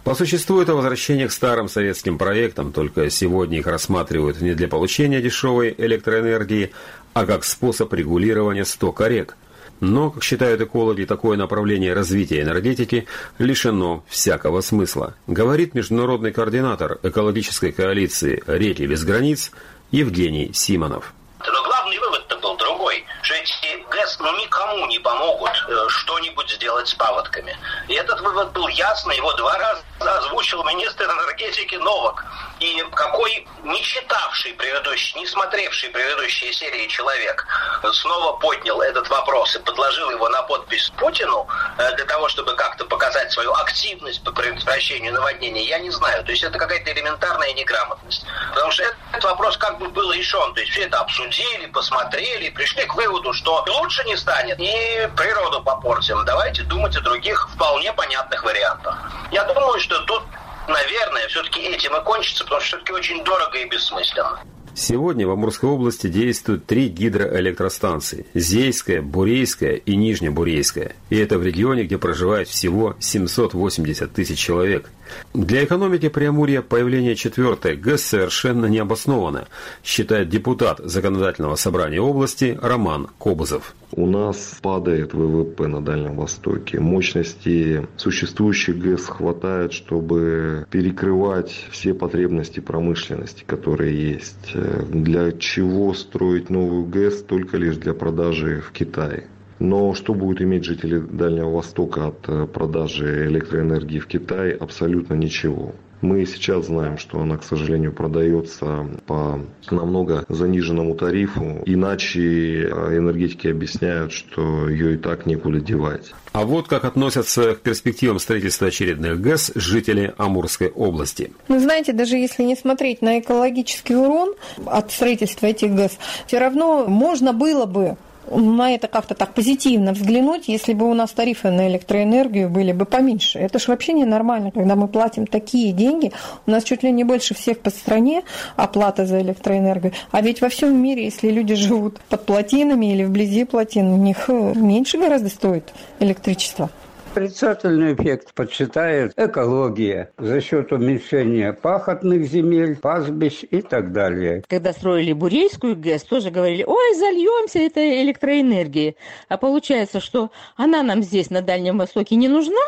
По 0.09 0.15
существу 0.15 0.62
это 0.62 0.75
возвращение 0.75 1.29
к 1.29 1.33
старым 1.33 1.69
советским 1.69 2.17
проектам, 2.17 2.73
только 2.73 3.11
сегодня 3.11 3.59
их 3.59 3.67
рассматривают 3.67 4.41
не 4.41 4.55
для 4.55 4.67
получения 4.67 5.21
дешевой 5.21 5.75
электроэнергии, 5.77 6.71
а 7.19 7.27
как 7.27 7.43
способ 7.43 7.93
регулирования 7.95 8.65
стока 8.65 9.09
рек. 9.09 9.37
Но, 9.81 10.11
как 10.13 10.23
считают 10.23 10.61
экологи, 10.61 11.05
такое 11.05 11.37
направление 11.37 11.93
развития 11.93 12.43
энергетики 12.43 13.09
лишено 13.39 14.05
всякого 14.07 14.61
смысла, 14.61 15.15
говорит 15.27 15.75
международный 15.75 16.33
координатор 16.33 17.01
экологической 17.03 17.73
коалиции 17.73 18.41
«Реки 18.47 18.87
без 18.87 19.05
границ» 19.05 19.51
Евгений 19.91 20.53
Симонов. 20.55 21.13
Но 21.41 21.65
главный 21.65 21.99
вывод-то 21.99 22.39
был 22.39 22.57
другой, 22.57 23.05
что 23.23 23.35
эти 23.35 23.83
ГЭС 23.91 24.17
ну, 24.21 24.27
никому 24.69 24.87
не 24.87 24.99
помогут 24.99 25.51
э, 25.69 25.89
что-нибудь 25.89 26.51
сделать 26.51 26.89
с 26.89 26.95
паводками. 26.95 27.57
И 27.89 27.95
этот 27.95 28.21
вывод 28.21 28.53
был 28.53 28.69
ясный, 28.69 29.17
его 29.17 29.33
два 29.35 29.57
раза 29.59 29.83
озвучил 30.01 30.63
министр 30.65 31.05
энергетики 31.05 31.77
Новак. 31.77 32.25
И 32.61 32.85
какой 32.95 33.47
не 33.63 33.83
читавший 33.83 34.53
предыдущий, 34.55 35.19
не 35.21 35.27
смотревший 35.27 35.91
предыдущие 35.91 36.53
серии 36.53 36.87
человек 36.89 37.47
снова 37.93 38.37
поднял 38.39 38.81
этот 38.81 39.09
вопрос 39.09 39.55
и 39.55 39.61
подложил 39.61 40.11
его 40.11 40.29
на 40.29 40.43
подпись 40.43 40.91
Путину 40.99 41.47
э, 41.79 41.97
для 41.97 42.05
того, 42.05 42.29
чтобы 42.29 42.55
как-то 42.55 42.85
показать 42.85 43.31
свою 43.33 43.53
активность 43.55 44.23
по 44.25 44.33
предотвращению 44.33 45.13
наводнений, 45.15 45.67
я 45.67 45.79
не 45.79 45.91
знаю. 45.91 46.25
То 46.25 46.33
есть 46.33 46.43
это 46.43 46.59
какая-то 46.59 46.93
элементарная 46.93 47.53
неграмотность. 47.53 48.25
Потому 48.51 48.71
что 48.73 48.85
этот 49.13 49.25
вопрос 49.25 49.57
как 49.57 49.79
бы 49.79 49.89
был 49.89 50.13
решен. 50.13 50.53
То 50.55 50.61
есть 50.61 50.73
все 50.73 50.85
это 50.85 50.99
обсудили, 50.99 51.67
посмотрели, 51.67 52.51
пришли 52.51 52.85
к 52.87 52.95
выводу, 52.95 53.33
что 53.33 53.65
лучше 53.69 54.05
не 54.05 54.17
станет 54.17 54.58
и 54.59 55.09
природу 55.17 55.62
попортим. 55.62 56.25
Давайте 56.25 56.62
думать 56.65 56.97
о 56.97 57.00
других 57.00 57.49
вполне 57.55 57.93
понятных 57.93 58.45
вариантах. 58.45 59.11
Я 59.31 59.45
думаю, 59.45 59.79
что 59.81 59.99
тут 60.00 60.23
наверное, 60.69 61.27
все-таки 61.29 61.61
этим 61.61 61.97
и 61.97 62.05
кончится, 62.05 62.45
потому 62.45 62.61
что 62.61 62.77
все-таки 62.77 62.93
очень 62.93 63.25
дорого 63.25 63.59
и 63.59 63.69
бессмысленно. 63.69 64.41
Сегодня 64.75 65.27
в 65.27 65.33
Амурской 65.33 65.69
области 65.69 66.07
действуют 66.07 66.67
три 66.67 66.88
гидроэлектростанции– 66.88 68.27
Зейская, 68.35 69.03
Бурейская 69.03 69.75
и 69.75 69.97
Нижнебурейская. 69.97 70.95
И 71.11 71.17
это 71.17 71.37
в 71.37 71.43
регионе, 71.43 71.83
где 71.83 71.99
проживает 71.99 72.47
всего 72.47 72.95
780 73.00 74.12
тысяч 74.12 74.38
человек. 74.38 74.91
Для 75.35 75.65
экономики 75.65 76.09
Преамурья 76.09 76.62
появление 76.62 77.15
четвертой 77.15 77.77
ГЭС 77.77 78.03
совершенно 78.03 78.67
не 78.67 78.79
обосновано, 78.79 79.49
считает 79.85 80.29
депутат 80.29 80.81
Законодательного 80.83 81.57
собрания 81.57 82.00
области 82.00 82.59
Роман 82.61 83.09
Кобызов. 83.19 83.75
У 83.93 84.07
нас 84.07 84.59
падает 84.61 85.15
ВВП 85.15 85.67
на 85.67 85.81
Дальнем 85.81 86.17
Востоке. 86.17 86.79
Мощности 86.79 87.87
существующих 87.97 88.79
ГЭС 88.79 89.07
хватает, 89.07 89.73
чтобы 89.73 90.67
перекрывать 90.71 91.67
все 91.71 91.95
потребности 91.95 92.61
промышленности, 92.61 93.45
которые 93.47 94.11
есть. 94.11 94.55
Для 94.91 95.33
чего 95.33 95.95
строить 95.95 96.50
новую 96.50 96.85
ГЭС 96.85 97.23
только 97.23 97.57
лишь 97.57 97.77
для 97.77 97.95
продажи 97.95 98.61
в 98.61 98.73
Китае? 98.73 99.29
Но 99.59 99.95
что 99.95 100.15
будут 100.15 100.41
иметь 100.41 100.65
жители 100.65 100.99
Дальнего 100.99 101.50
Востока 101.50 102.09
от 102.09 102.53
продажи 102.53 103.27
электроэнергии 103.27 103.99
в 103.99 104.07
Китае? 104.07 104.55
Абсолютно 104.55 105.15
ничего. 105.15 105.75
Мы 106.00 106.25
сейчас 106.27 106.67
знаем, 106.67 106.97
что 106.97 107.21
она, 107.21 107.38
к 107.38 107.43
сожалению, 107.43 107.93
продается 107.93 108.87
по 109.07 109.41
намного 109.69 110.25
заниженному 110.29 110.95
тарифу. 110.95 111.61
Иначе 111.67 112.69
энергетики 112.69 113.49
объясняют, 113.49 114.12
что 114.12 114.69
ее 114.69 114.95
и 114.95 114.97
так 114.97 115.27
некуда 115.27 115.59
девать. 115.61 116.12
А 116.33 116.45
вот 116.45 116.69
как 116.69 116.85
относятся 116.85 117.57
к 117.57 117.62
перспективам 117.62 118.21
строительства 118.21 118.69
очередных 118.69 119.21
ГЭС 119.21 119.50
жители 119.57 120.15
Амурской 120.19 120.69
области. 120.69 121.33
Вы 121.49 121.59
знаете, 121.59 121.93
даже 121.93 122.17
если 122.17 122.45
не 122.45 122.55
смотреть 122.55 123.03
на 123.03 123.19
экологический 123.19 123.97
урон 123.97 124.35
от 124.67 124.93
строительства 124.93 125.47
этих 125.47 125.75
ГЭС, 125.75 125.99
все 126.29 126.38
равно 126.38 126.87
можно 126.87 127.33
было 127.33 127.67
бы 127.67 127.97
на 128.30 128.75
это 128.75 128.88
как-то 128.88 129.14
так 129.14 129.35
позитивно 129.35 129.92
взглянуть, 129.92 130.49
если 130.49 130.73
бы 130.73 130.88
у 130.88 130.94
нас 130.94 131.11
тарифы 131.11 131.50
на 131.50 131.68
электроэнергию 131.68 132.49
были 132.49 132.73
бы 132.73 132.85
поменьше. 132.85 133.38
Это 133.38 133.58
же 133.58 133.66
вообще 133.68 133.92
ненормально, 133.92 134.50
когда 134.50 134.76
мы 134.76 134.88
платим 134.88 135.26
такие 135.26 135.73
деньги. 135.73 136.12
У 136.47 136.50
нас 136.50 136.64
чуть 136.64 136.82
ли 136.82 136.91
не 136.91 137.04
больше 137.04 137.34
всех 137.34 137.60
по 137.60 137.71
стране 137.71 138.23
оплата 138.56 139.06
за 139.06 139.21
электроэнергию. 139.21 139.93
А 140.10 140.21
ведь 140.21 140.41
во 140.41 140.49
всем 140.49 140.80
мире, 140.80 141.04
если 141.04 141.30
люди 141.30 141.54
живут 141.54 141.99
под 142.08 142.26
плотинами 142.26 142.93
или 142.93 143.04
вблизи 143.04 143.45
плотин, 143.45 143.88
у 143.88 143.97
них 143.97 144.28
меньше 144.28 144.99
гораздо 144.99 145.28
стоит 145.28 145.73
электричество. 146.00 146.71
Отрицательный 147.19 147.95
эффект 147.95 148.33
подсчитает 148.33 149.13
экология 149.17 150.13
за 150.19 150.41
счет 150.41 150.71
уменьшения 150.71 151.52
пахотных 151.52 152.25
земель, 152.28 152.76
пастбищ 152.76 153.43
и 153.50 153.61
так 153.61 153.91
далее. 153.91 154.45
Когда 154.47 154.73
строили 154.73 155.13
Бурейскую 155.13 155.75
ГЭС, 155.75 156.04
тоже 156.04 156.31
говорили, 156.31 156.63
ой, 156.63 156.95
зальемся 156.95 157.59
этой 157.59 158.04
электроэнергией. 158.04 158.97
А 159.28 159.37
получается, 159.37 159.99
что 159.99 160.31
она 160.54 160.85
нам 160.85 161.02
здесь, 161.02 161.28
на 161.31 161.43
Дальнем 161.43 161.78
Востоке, 161.78 162.15
не 162.15 162.28
нужна, 162.28 162.63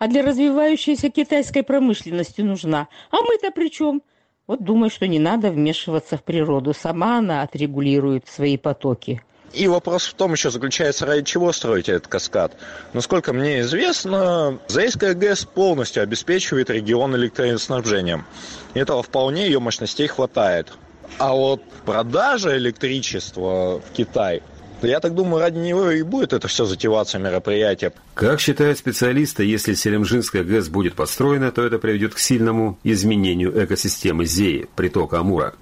а 0.00 0.08
для 0.08 0.24
развивающейся 0.24 1.08
китайской 1.08 1.62
промышленности 1.62 2.40
нужна. 2.40 2.88
А 3.12 3.18
мы-то 3.18 3.52
при 3.52 3.68
чем? 3.68 4.02
Вот 4.48 4.64
думаю, 4.64 4.90
что 4.90 5.06
не 5.06 5.20
надо 5.20 5.52
вмешиваться 5.52 6.16
в 6.16 6.24
природу. 6.24 6.74
Сама 6.74 7.18
она 7.18 7.42
отрегулирует 7.42 8.26
свои 8.26 8.56
потоки. 8.56 9.22
И 9.54 9.68
вопрос 9.68 10.06
в 10.06 10.14
том 10.14 10.32
еще 10.32 10.50
заключается, 10.50 11.06
ради 11.06 11.24
чего 11.24 11.52
строить 11.52 11.88
этот 11.88 12.08
каскад. 12.08 12.56
Насколько 12.92 13.32
мне 13.32 13.60
известно, 13.60 14.58
Заийская 14.66 15.14
ГЭС 15.14 15.44
полностью 15.44 16.02
обеспечивает 16.02 16.70
регион 16.70 17.14
электроснабжением. 17.14 18.26
Этого 18.74 19.02
вполне 19.02 19.46
ее 19.46 19.60
мощностей 19.60 20.08
хватает. 20.08 20.72
А 21.18 21.32
вот 21.32 21.62
продажа 21.84 22.56
электричества 22.56 23.80
в 23.80 23.92
Китай 23.92 24.42
я 24.82 25.00
так 25.00 25.14
думаю, 25.14 25.40
ради 25.40 25.56
него 25.56 25.90
и 25.90 26.02
будет 26.02 26.34
это 26.34 26.46
все 26.46 26.66
затеваться 26.66 27.18
мероприятие. 27.18 27.92
Как 28.12 28.40
считают 28.40 28.76
специалисты, 28.76 29.44
если 29.44 29.72
Селимжинская 29.72 30.44
ГЭС 30.44 30.68
будет 30.68 30.94
построена, 30.94 31.52
то 31.52 31.64
это 31.64 31.78
приведет 31.78 32.12
к 32.12 32.18
сильному 32.18 32.78
изменению 32.84 33.64
экосистемы 33.64 34.26
Зеи, 34.26 34.66
притока 34.76 35.20
Амура. 35.20 35.54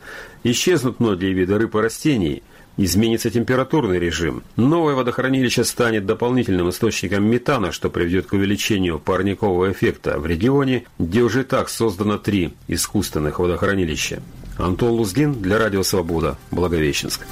Исчезнут 0.43 0.99
многие 0.99 1.33
виды 1.33 1.57
рыб 1.57 1.77
и 1.77 1.79
растений– 1.79 2.43
Изменится 2.77 3.31
температурный 3.31 3.99
режим. 3.99 4.43
Новое 4.57 4.95
водохранилище 4.95 5.65
станет 5.65 6.07
дополнительным 6.07 6.71
источником 6.71 7.25
метана, 7.25 7.71
что 7.71 7.91
приведет 7.91 8.27
к 8.27 8.33
увеличению 8.33 8.99
парникового 8.99 9.71
эффекта 9.71 10.19
в 10.19 10.27
регионе, 10.27 10.85
где 10.99 11.23
уже 11.23 11.45
так 11.45 11.69
создано 11.69 12.17
три 12.17 12.55
искусственных 12.69 13.39
водохранилища. 13.39 14.23
Антон 14.59 14.93
Лузгин 14.93 15.35
для 15.35 15.59
Радио 15.59 15.83
Свобода, 15.83 16.39
Благовещенск. 16.51 17.27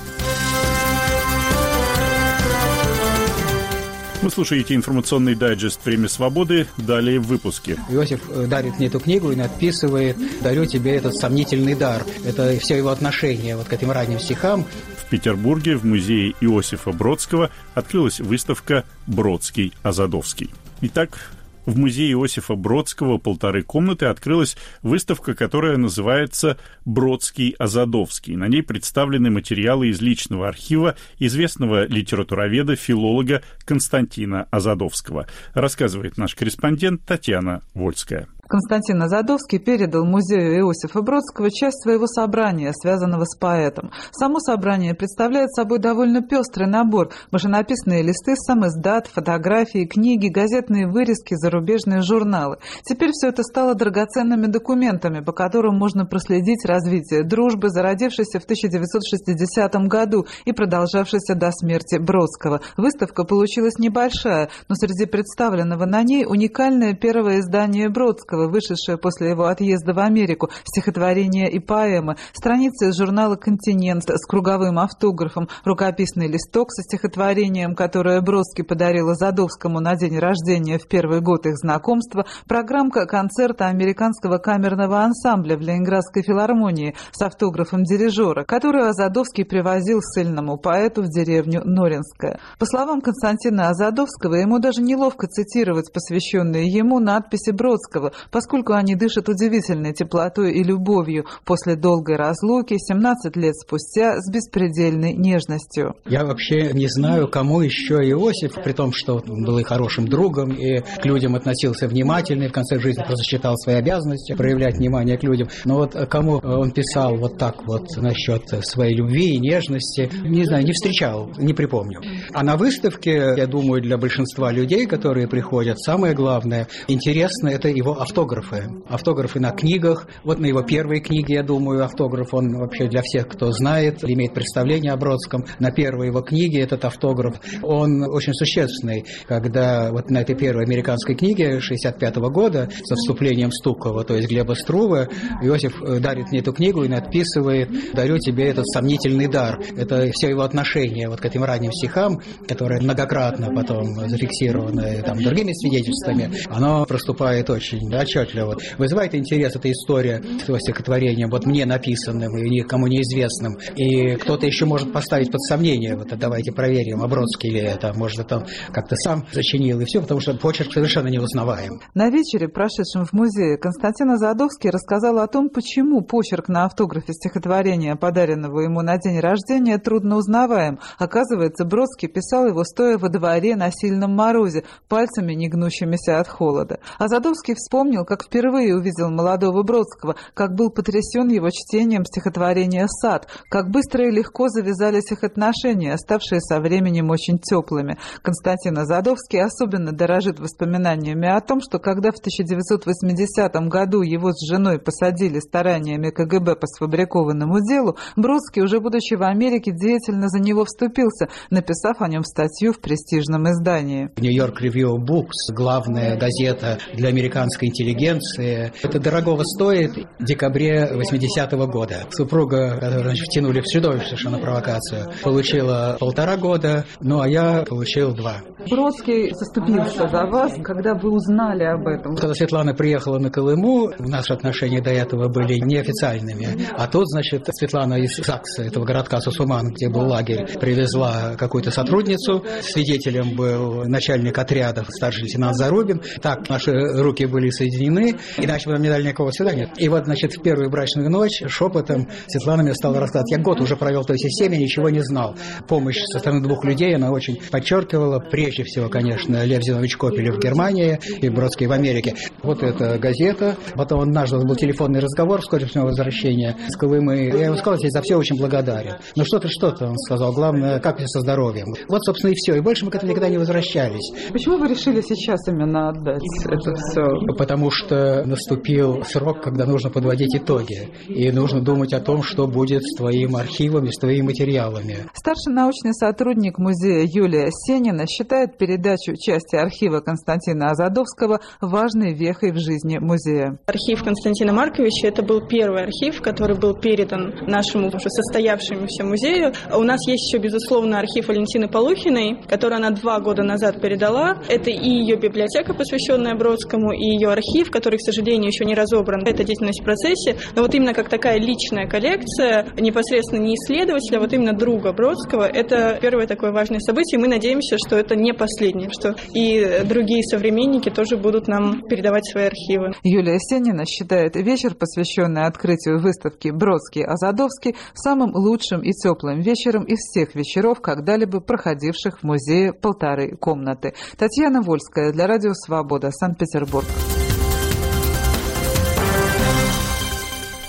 Вы 4.22 4.31
слушаете 4.31 4.74
информационный 4.74 5.35
дайджест 5.35 5.81
«Время 5.83 6.07
свободы». 6.07 6.66
Далее 6.76 7.18
в 7.18 7.26
выпуске. 7.26 7.79
Иосиф 7.88 8.20
э, 8.29 8.46
дарит 8.46 8.76
мне 8.76 8.88
эту 8.88 9.00
книгу 9.00 9.33
и 9.33 9.37
надписывает 9.37 10.18
«Дарю 10.42 10.66
тебе 10.66 10.94
этот 10.94 11.14
сомнительный 11.14 11.74
дар». 11.74 12.05
Это 12.26 12.55
все 12.59 12.76
его 12.76 12.90
отношение 12.90 13.57
вот 13.57 13.68
к 13.68 13.72
этим 13.72 13.90
ранним 13.90 14.20
стихам. 14.20 14.66
Петербурге 15.11 15.77
в 15.77 15.85
музее 15.85 16.35
Иосифа 16.40 16.92
Бродского 16.92 17.51
открылась 17.75 18.20
выставка 18.20 18.85
«Бродский 19.09 19.75
Азадовский». 19.83 20.51
Итак, 20.83 21.33
в 21.66 21.77
музее 21.77 22.12
Иосифа 22.12 22.55
Бродского 22.55 23.18
полторы 23.18 23.62
комнаты 23.62 24.07
открылась 24.07 24.57
выставка, 24.83 25.35
которая 25.35 25.77
называется 25.77 26.59
«Бродский 26.85 27.51
Азадовский». 27.59 28.37
На 28.37 28.49
ней 28.49 28.62
представлены 28.62 29.31
материалы 29.31 29.88
из 29.88 30.01
личного 30.01 30.49
архива 30.49 30.96
известного 31.18 31.87
литературоведа, 31.87 32.77
филолога 32.77 33.42
Константина 33.64 34.46
Азадовского. 34.51 35.27
Рассказывает 35.53 36.16
наш 36.18 36.35
корреспондент 36.35 37.05
Татьяна 37.05 37.62
Вольская. 37.75 38.29
Константин 38.51 39.01
Азадовский 39.01 39.61
передал 39.61 40.05
музею 40.05 40.59
Иосифа 40.59 41.03
Бродского 41.03 41.53
часть 41.53 41.85
своего 41.85 42.09
собрания, 42.09 42.73
связанного 42.73 43.25
с 43.25 43.39
поэтом. 43.39 43.93
Само 44.11 44.41
собрание 44.41 44.93
представляет 44.93 45.53
собой 45.53 45.79
довольно 45.79 46.21
пестрый 46.21 46.67
набор. 46.67 47.11
Машинописные 47.31 48.03
листы, 48.03 48.35
сам 48.35 48.67
издат, 48.67 49.07
фотографии, 49.07 49.87
книги, 49.87 50.27
газетные 50.27 50.89
вырезки, 50.89 51.37
зарубежные 51.37 52.03
журналы. 52.03 52.57
Теперь 52.83 53.11
все 53.13 53.29
это 53.29 53.45
стало 53.45 53.77
драгоценными 53.77 54.47
документами, 54.47 55.21
по 55.21 55.31
которым 55.31 55.79
можно 55.79 56.05
проследить 56.05 56.65
развитие 56.65 57.23
дружбы, 57.23 57.69
зародившейся 57.69 58.41
в 58.41 58.45
1960 58.45 59.75
году 59.87 60.27
и 60.45 60.51
продолжавшейся 60.51 61.37
до 61.37 61.53
смерти 61.53 61.99
Бродского. 61.99 62.63
Выставка 62.77 63.23
получилась 63.23 63.79
небольшая, 63.79 64.49
но 64.69 64.75
среди 64.75 65.07
представленного 65.07 65.85
на 65.85 66.03
ней 66.03 66.27
уникальное 66.27 66.95
первое 66.95 67.39
издание 67.39 67.89
Бродского, 67.89 68.39
Азадовского, 68.40 68.48
вышедшее 68.48 68.98
после 68.98 69.31
его 69.31 69.44
отъезда 69.46 69.92
в 69.92 69.98
Америку, 69.98 70.50
стихотворения 70.64 71.48
и 71.48 71.59
поэмы, 71.59 72.16
страницы 72.33 72.92
журнала 72.92 73.37
«Континент» 73.37 74.05
с 74.09 74.26
круговым 74.26 74.79
автографом, 74.79 75.48
рукописный 75.64 76.29
листок 76.29 76.70
со 76.72 76.83
стихотворением, 76.83 77.74
которое 77.74 78.20
Бродский 78.20 78.64
подарил 78.64 79.11
Азадовскому 79.11 79.81
на 79.81 79.96
день 79.96 80.18
рождения 80.18 80.79
в 80.79 80.87
первый 80.88 81.20
год 81.20 81.46
их 81.46 81.57
знакомства, 81.57 82.26
программка 82.46 83.07
концерта 83.07 83.66
американского 83.66 84.38
камерного 84.38 85.03
ансамбля 85.03 85.57
в 85.57 85.61
Ленинградской 85.61 86.22
филармонии 86.22 86.94
с 87.12 87.22
автографом 87.22 87.85
дирижера, 87.85 88.44
которую 88.44 88.88
Азадовский 88.88 89.44
привозил 89.44 90.00
сильному 90.03 90.57
поэту 90.57 91.03
в 91.03 91.09
деревню 91.09 91.62
Норинская. 91.64 92.38
По 92.59 92.66
словам 92.66 93.00
Константина 93.00 93.68
Азадовского, 93.68 94.35
ему 94.35 94.59
даже 94.59 94.83
неловко 94.83 95.26
цитировать 95.26 95.92
посвященные 95.92 96.66
ему 96.66 96.98
надписи 97.00 97.50
Бродского, 97.50 98.12
поскольку 98.31 98.75
они 98.75 98.95
дышат 98.95 99.29
удивительной 99.29 99.93
теплотой 99.93 100.53
и 100.53 100.62
любовью 100.62 101.27
после 101.45 101.77
долгой 101.77 102.16
разлуки 102.16 102.77
17 102.79 103.37
лет 103.37 103.57
спустя 103.57 104.21
с 104.21 104.31
беспредельной 104.31 105.12
нежностью. 105.14 105.95
Я 106.07 106.25
вообще 106.25 106.73
не 106.73 106.88
знаю, 106.88 107.29
кому 107.29 107.61
еще 107.61 107.97
Иосиф, 108.11 108.55
при 108.62 108.73
том, 108.73 108.93
что 108.93 109.23
он 109.27 109.45
был 109.45 109.59
и 109.59 109.62
хорошим 109.62 110.09
другом, 110.09 110.53
и 110.53 110.81
к 110.81 111.05
людям 111.05 111.35
относился 111.35 111.88
внимательно, 111.88 112.45
и 112.45 112.49
в 112.49 112.53
конце 112.53 112.79
жизни 112.79 113.03
просто 113.03 113.25
считал 113.25 113.57
свои 113.57 113.77
обязанности 113.77 114.35
проявлять 114.35 114.77
внимание 114.77 115.19
к 115.19 115.23
людям. 115.23 115.49
Но 115.64 115.77
вот 115.77 115.95
кому 116.09 116.37
он 116.37 116.71
писал 116.71 117.16
вот 117.16 117.38
так 117.38 117.66
вот 117.66 117.97
насчет 117.97 118.43
своей 118.64 118.95
любви 118.95 119.35
и 119.35 119.38
нежности, 119.40 120.11
не 120.23 120.45
знаю, 120.45 120.64
не 120.64 120.73
встречал, 120.73 121.31
не 121.38 121.53
припомню. 121.53 122.01
А 122.33 122.43
на 122.43 122.57
выставке, 122.57 123.35
я 123.37 123.47
думаю, 123.47 123.83
для 123.83 123.99
большинства 123.99 124.53
людей, 124.53 124.87
которые 124.87 125.29
приходят, 125.29 125.81
самое 125.81 126.14
главное, 126.14 126.69
интересно, 126.88 127.49
это 127.49 127.69
его 127.69 128.01
автографы. 128.21 128.69
Автографы 128.89 129.41
на 129.41 129.51
книгах. 129.51 130.07
Вот 130.25 130.39
на 130.39 130.47
его 130.47 130.63
первой 130.63 131.01
книге, 131.01 131.37
я 131.37 131.43
думаю, 131.43 131.85
автограф, 131.85 132.35
он 132.35 132.59
вообще 132.59 132.87
для 132.87 133.01
всех, 133.03 133.29
кто 133.29 133.51
знает, 133.51 134.05
имеет 134.05 134.35
представление 134.35 134.93
о 134.93 134.97
Бродском. 134.97 135.47
На 135.59 135.71
первой 135.71 136.09
его 136.09 136.21
книге 136.21 136.61
этот 136.61 136.85
автограф, 136.85 137.41
он 137.63 138.03
очень 138.03 138.35
существенный. 138.35 139.07
Когда 139.27 139.91
вот 139.91 140.11
на 140.11 140.19
этой 140.19 140.35
первой 140.37 140.65
американской 140.65 141.15
книге 141.15 141.61
65 141.61 142.17
-го 142.17 142.31
года 142.31 142.69
со 142.85 142.95
вступлением 142.95 143.53
Стукова, 143.53 144.05
то 144.05 144.15
есть 144.15 144.29
Глеба 144.29 144.53
Струвы, 144.53 145.09
Иосиф 145.43 145.83
э, 145.83 145.99
дарит 145.99 146.31
мне 146.31 146.41
эту 146.41 146.53
книгу 146.53 146.85
и 146.85 146.89
надписывает 146.89 147.71
«Дарю 147.95 148.19
тебе 148.19 148.49
этот 148.49 148.67
сомнительный 148.67 149.29
дар». 149.29 149.61
Это 149.79 150.11
все 150.13 150.29
его 150.29 150.43
отношение 150.43 151.09
вот 151.09 151.21
к 151.21 151.25
этим 151.25 151.45
ранним 151.45 151.73
стихам, 151.73 152.21
которые 152.47 152.83
многократно 152.83 153.51
потом 153.55 153.95
зафиксированы 154.09 155.03
там, 155.03 155.23
другими 155.23 155.53
свидетельствами, 155.53 156.31
оно 156.51 156.85
проступает 156.85 157.49
очень 157.49 157.89
отчетливо. 158.01 158.57
Вызывает 158.79 159.15
интерес 159.15 159.55
эта 159.55 159.71
история 159.71 160.23
с 160.23 160.49
его 160.49 160.59
стихотворением, 160.59 161.31
вот 161.31 161.47
мне 161.47 161.67
написанным 161.67 162.37
и 162.37 162.49
никому 162.49 162.87
неизвестным. 162.87 163.59
И 163.77 164.17
кто-то 164.17 164.47
еще 164.47 164.65
может 164.65 164.93
поставить 164.93 165.31
под 165.31 165.41
сомнение, 165.43 165.97
вот 165.97 166.09
давайте 166.19 166.53
проверим, 166.53 167.03
Обродский 167.03 167.51
ли 167.51 167.61
это, 167.61 167.93
может, 167.95 168.21
это 168.21 168.47
как-то 168.73 168.97
сам 168.97 169.27
зачинил, 169.33 169.81
и 169.81 169.85
все, 169.85 170.01
потому 170.01 170.21
что 170.21 170.35
почерк 170.35 170.73
совершенно 170.73 171.09
не 171.09 171.19
узнаваем. 171.19 171.81
На 171.95 172.11
вечере, 172.11 172.49
прошедшем 172.49 173.05
в 173.05 173.13
музее, 173.13 173.59
Константин 173.59 174.11
Азадовский 174.11 174.71
рассказал 174.71 175.19
о 175.19 175.27
том, 175.27 175.49
почему 175.49 176.03
почерк 176.03 176.49
на 176.49 176.65
автографе 176.67 177.13
стихотворения, 177.13 177.97
подаренного 177.97 178.61
ему 178.61 178.83
на 178.83 178.97
день 178.99 179.19
рождения, 179.19 179.79
трудно 179.79 180.17
узнаваем. 180.17 180.79
Оказывается, 180.99 181.65
Бродский 181.65 182.09
писал 182.09 182.47
его 182.47 182.65
стоя 182.65 182.97
во 182.99 183.09
дворе 183.09 183.57
на 183.57 183.71
сильном 183.73 184.15
морозе, 184.15 184.65
пальцами 184.89 185.35
не 185.35 185.49
гнущимися 185.49 186.21
от 186.21 186.29
холода. 186.29 186.79
Азадовский 186.99 187.55
вспомнил, 187.55 187.89
как 188.05 188.24
впервые 188.24 188.76
увидел 188.76 189.11
молодого 189.11 189.62
Бродского, 189.62 190.16
как 190.35 190.55
был 190.55 190.70
потрясен 190.70 191.29
его 191.29 191.50
чтением 191.50 192.05
стихотворения 192.05 192.87
«Сад», 192.88 193.29
как 193.48 193.70
быстро 193.70 194.09
и 194.09 194.11
легко 194.11 194.48
завязались 194.48 195.11
их 195.12 195.24
отношения, 195.24 195.96
ставшие 195.96 196.40
со 196.40 196.61
временем 196.61 197.11
очень 197.11 197.38
теплыми. 197.38 197.98
Константин 198.22 198.79
Азадовский 198.79 199.42
особенно 199.42 199.92
дорожит 199.92 200.38
воспоминаниями 200.38 201.29
о 201.29 201.40
том, 201.40 201.61
что 201.61 201.79
когда 201.79 202.11
в 202.11 202.18
1980 202.18 203.53
году 203.68 204.03
его 204.03 204.33
с 204.33 204.48
женой 204.48 204.79
посадили 204.79 205.40
стараниями 205.40 206.11
КГБ 206.11 206.57
по 206.57 206.66
сфабрикованному 206.66 207.61
делу, 207.61 207.96
Бродский, 208.16 208.62
уже 208.62 208.81
будучи 208.81 209.14
в 209.14 209.22
Америке, 209.22 209.72
деятельно 209.72 210.29
за 210.29 210.40
него 210.40 210.64
вступился, 210.64 211.29
написав 211.50 212.00
о 212.00 212.09
нем 212.09 212.24
статью 212.24 212.72
в 212.72 212.81
престижном 212.81 213.50
издании. 213.50 214.11
Нью-Йорк 214.16 214.62
Review 214.62 214.96
Books, 214.96 215.55
главная 215.55 216.16
газета 216.16 216.79
для 216.94 217.09
американской 217.09 217.68
интеллигенции. 217.81 218.73
Это 218.83 218.99
дорогого 218.99 219.43
стоит 219.45 219.93
в 220.19 220.25
декабре 220.25 220.88
80-го 220.93 221.66
года. 221.66 222.07
Супруга, 222.11 222.75
которую 222.75 223.05
значит, 223.05 223.27
втянули 223.27 223.61
в 223.61 223.64
чудовищную 223.64 224.07
совершенно 224.07 224.38
провокацию, 224.38 225.12
получила 225.23 225.97
полтора 225.99 226.37
года, 226.37 226.85
ну 227.01 227.21
а 227.21 227.29
я 227.29 227.64
получил 227.69 228.14
два. 228.14 228.43
Бродский 228.69 229.33
заступился 229.35 230.09
за 230.09 230.27
вас, 230.27 230.53
когда 230.62 230.95
вы 230.95 231.12
узнали 231.12 231.64
об 231.64 231.87
этом? 231.87 232.16
Когда 232.16 232.35
Светлана 232.35 232.75
приехала 232.75 233.19
на 233.19 233.31
Колыму, 233.31 233.90
наши 233.99 234.33
отношения 234.33 234.83
до 234.83 234.90
этого 234.90 235.29
были 235.29 235.55
неофициальными. 235.55 236.49
А 236.77 236.87
тут, 236.87 237.09
значит, 237.09 237.49
Светлана 237.53 237.95
из 237.95 238.16
Сакса, 238.16 238.62
этого 238.62 238.85
городка 238.85 239.21
Сусуман, 239.21 239.71
где 239.71 239.88
был 239.88 240.07
лагерь, 240.09 240.47
привезла 240.59 241.37
какую-то 241.38 241.71
сотрудницу. 241.71 242.45
Свидетелем 242.62 243.35
был 243.35 243.85
начальник 243.85 244.37
отрядов, 244.37 244.88
старший 244.90 245.25
лейтенант 245.25 245.57
Зарубин. 245.57 246.03
Так 246.21 246.49
наши 246.49 246.73
руки 246.73 247.25
были 247.27 247.51
соединены, 247.51 247.70
иначе 247.79 248.67
бы 248.67 248.73
нам 248.73 248.83
не 248.83 248.89
дали 248.89 249.05
никакого 249.05 249.31
свидания. 249.31 249.71
И 249.77 249.89
вот, 249.89 250.05
значит, 250.05 250.33
в 250.33 250.43
первую 250.43 250.71
брачную 250.71 251.11
ночь 251.11 251.43
шепотом 251.47 252.09
Светлана 252.27 252.63
мне 252.63 252.75
стала 252.75 253.01
рассказывать. 253.01 253.31
Я 253.31 253.39
год 253.39 253.61
уже 253.61 253.77
провел 253.77 254.03
в 254.03 254.07
той 254.07 254.19
системе, 254.19 254.59
ничего 254.59 254.89
не 254.91 255.01
знал. 255.01 255.37
Помощь 255.69 256.01
со 256.13 256.19
стороны 256.19 256.43
двух 256.43 256.65
людей 256.65 256.95
она 256.95 257.11
очень 257.11 257.41
подчеркивала. 257.51 258.19
Прежде 258.21 258.65
всего, 258.65 258.89
конечно, 258.89 259.45
Лев 259.45 259.63
Зинович 259.63 259.97
Копелев 259.97 260.37
в 260.37 260.41
Германии 260.41 260.99
и 261.21 261.29
Бродский 261.29 261.67
в 261.67 261.73
Америке. 261.73 262.15
Вот 262.43 262.63
эта 262.63 262.99
газета. 262.99 263.57
Потом 263.75 264.01
однажды 264.01 264.39
был 264.39 264.57
телефонный 264.57 265.01
разговор 265.01 265.41
вскоре 265.41 265.67
после 265.67 265.83
возвращения 265.83 266.57
с 266.69 266.77
Колымы. 266.77 267.31
Я 267.35 267.47
ему 267.47 267.57
сказал, 267.57 267.79
я 267.81 267.91
за 267.91 268.03
все 268.03 268.17
очень 268.17 268.37
благодарен. 268.37 268.97
Ну 269.17 269.25
что-то, 269.25 269.49
что-то, 269.49 269.87
он 269.89 269.99
сказал. 269.99 270.33
Главное, 270.33 270.81
как 270.81 271.01
со 271.07 271.21
здоровьем. 271.21 271.67
Вот, 271.89 272.03
собственно, 272.05 272.33
и 272.33 272.35
все. 272.35 272.57
И 272.57 272.61
больше 272.61 272.85
мы 272.85 272.91
к 272.91 272.95
этому 272.95 273.11
никогда 273.11 273.29
не 273.29 273.39
возвращались. 273.39 274.13
Почему 274.33 274.59
вы 274.59 274.69
решили 274.69 275.01
сейчас 275.01 275.41
именно 275.49 275.91
отдать 275.91 276.23
это 276.45 276.75
все? 276.75 277.03
Потому 277.37 277.60
что 277.68 278.25
наступил 278.25 279.03
срок, 279.05 279.42
когда 279.42 279.66
нужно 279.66 279.90
подводить 279.90 280.35
итоги. 280.35 280.88
И 281.09 281.31
нужно 281.31 281.61
думать 281.61 281.92
о 281.92 282.01
том, 282.01 282.23
что 282.23 282.46
будет 282.46 282.83
с 282.83 282.96
твоим 282.96 283.37
архивом 283.37 283.87
и 283.87 283.92
с 283.92 283.99
твоими 283.99 284.29
материалами. 284.29 284.99
Старший 285.12 285.53
научный 285.53 285.92
сотрудник 285.92 286.57
музея 286.59 287.07
Юлия 287.07 287.49
Сенина 287.51 288.07
считает 288.07 288.57
передачу 288.57 289.16
части 289.16 289.57
архива 289.57 290.01
Константина 290.01 290.70
Азадовского 290.70 291.40
важной 291.61 292.14
вехой 292.14 292.53
в 292.53 292.59
жизни 292.59 292.99
музея. 292.99 293.59
Архив 293.66 294.05
Константина 294.05 294.53
Марковича– 294.53 295.07
это 295.09 295.23
был 295.23 295.46
первый 295.46 295.83
архив, 295.83 296.23
который 296.23 296.57
был 296.57 296.75
передан 296.75 297.35
нашему 297.46 297.88
уже 297.88 298.09
состоявшемуся 298.09 299.05
музею. 299.05 299.53
У 299.75 299.83
нас 299.83 300.07
есть 300.07 300.29
еще, 300.29 300.40
безусловно, 300.40 301.01
архив 301.01 301.29
Валентины 301.29 301.68
Полухиной, 301.68 302.40
который 302.49 302.77
она 302.77 302.90
два 302.90 303.18
года 303.20 303.42
назад 303.42 303.81
передала. 303.81 304.42
Это 304.49 304.70
и 304.70 304.88
ее 304.88 305.16
библиотека, 305.16 305.75
посвященная 305.75 306.37
Бродскому, 306.37 306.92
и 306.92 307.05
ее 307.14 307.31
архив, 307.31 307.50
который, 307.71 307.99
к 307.99 308.03
сожалению, 308.03 308.49
еще 308.49 308.65
не 308.65 308.75
разобран. 308.75 309.23
Это 309.27 309.45
деятельность 309.45 309.81
в 309.81 309.85
процессе. 309.85 310.37
Но 310.55 310.63
вот 310.63 310.75
именно 310.75 310.95
как 310.95 311.09
такая 311.09 311.39
личная 311.39 311.89
коллекция, 311.89 312.67
непосредственно 312.79 313.41
не 313.41 313.55
исследователя, 313.55 314.19
а 314.19 314.21
вот 314.21 314.33
именно 314.33 314.53
друга 314.53 314.93
Бродского, 314.93 315.45
это 315.45 315.99
первое 316.01 316.27
такое 316.27 316.53
важное 316.53 316.81
событие. 316.81 317.19
Мы 317.21 317.29
надеемся, 317.29 317.77
что 317.79 317.97
это 317.97 318.17
не 318.17 318.33
последнее, 318.33 318.91
что 318.91 319.15
и 319.35 319.83
другие 319.85 320.23
современники 320.23 320.91
тоже 320.91 321.17
будут 321.17 321.49
нам 321.49 321.83
передавать 321.89 322.25
свои 322.27 322.45
архивы. 322.45 322.93
Юлия 323.03 323.39
Сенина 323.39 323.85
считает 323.87 324.37
вечер, 324.37 324.75
посвященный 324.75 325.47
открытию 325.47 326.01
выставки 326.01 326.49
«Бродский-Азадовский», 326.49 327.77
самым 327.95 328.35
лучшим 328.35 328.81
и 328.83 328.93
теплым 328.93 329.41
вечером 329.41 329.85
из 329.85 329.99
всех 329.99 330.35
вечеров, 330.35 330.81
когда-либо 330.81 331.41
проходивших 331.41 332.21
в 332.21 332.23
музее 332.25 332.73
«Полторы 332.73 333.37
комнаты». 333.37 333.95
Татьяна 334.17 334.63
Вольская 334.63 335.13
для 335.13 335.27
Радио 335.27 335.53
«Свобода», 335.55 336.11
Санкт-Петербург. 336.11 336.87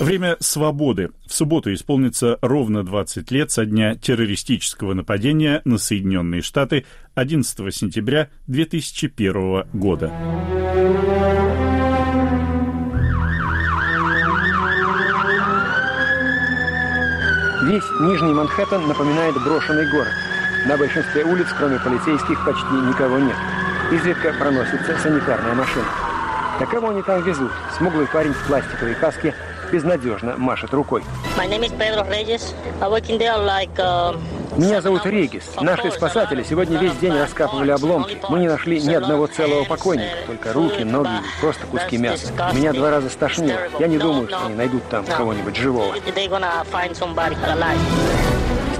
Время 0.01 0.35
свободы. 0.39 1.11
В 1.27 1.31
субботу 1.31 1.71
исполнится 1.71 2.39
ровно 2.41 2.83
20 2.83 3.29
лет 3.29 3.51
со 3.51 3.67
дня 3.67 3.93
террористического 3.93 4.95
нападения 4.95 5.61
на 5.63 5.77
Соединенные 5.77 6.41
Штаты 6.41 6.87
11 7.13 7.55
сентября 7.71 8.29
2001 8.47 9.65
года. 9.73 10.11
Весь 17.61 17.83
Нижний 17.99 18.33
Манхэттен 18.33 18.87
напоминает 18.87 19.35
брошенный 19.35 19.87
город. 19.91 20.13
На 20.65 20.77
большинстве 20.77 21.25
улиц, 21.25 21.45
кроме 21.55 21.77
полицейских, 21.77 22.43
почти 22.43 22.73
никого 22.73 23.19
нет. 23.19 23.37
Изредка 23.91 24.33
проносится 24.33 24.97
санитарная 24.97 25.53
машина. 25.53 25.85
Кого 26.71 26.89
они 26.89 27.03
там 27.03 27.23
везут? 27.23 27.51
Смуглый 27.77 28.07
парень 28.07 28.33
в 28.33 28.47
пластиковой 28.47 28.95
каске 28.95 29.35
безнадежно 29.71 30.35
машет 30.37 30.73
рукой. 30.73 31.03
Меня 34.57 34.81
зовут 34.81 35.05
Регис. 35.05 35.51
Наши 35.61 35.91
спасатели 35.91 36.43
сегодня 36.43 36.77
весь 36.77 36.95
день 36.95 37.13
раскапывали 37.13 37.71
обломки. 37.71 38.17
Мы 38.29 38.39
не 38.39 38.47
нашли 38.47 38.81
ни 38.81 38.93
одного 38.93 39.27
целого 39.27 39.63
покойника, 39.63 40.09
только 40.27 40.53
руки, 40.53 40.83
ноги 40.83 41.09
просто 41.39 41.65
куски 41.67 41.97
мяса. 41.97 42.33
Меня 42.53 42.73
два 42.73 42.91
раза 42.91 43.09
стошнило. 43.09 43.59
Я 43.79 43.87
не 43.87 43.97
думаю, 43.97 44.27
что 44.27 44.45
они 44.45 44.55
найдут 44.55 44.83
там 44.89 45.05
кого-нибудь 45.05 45.55
живого 45.55 45.95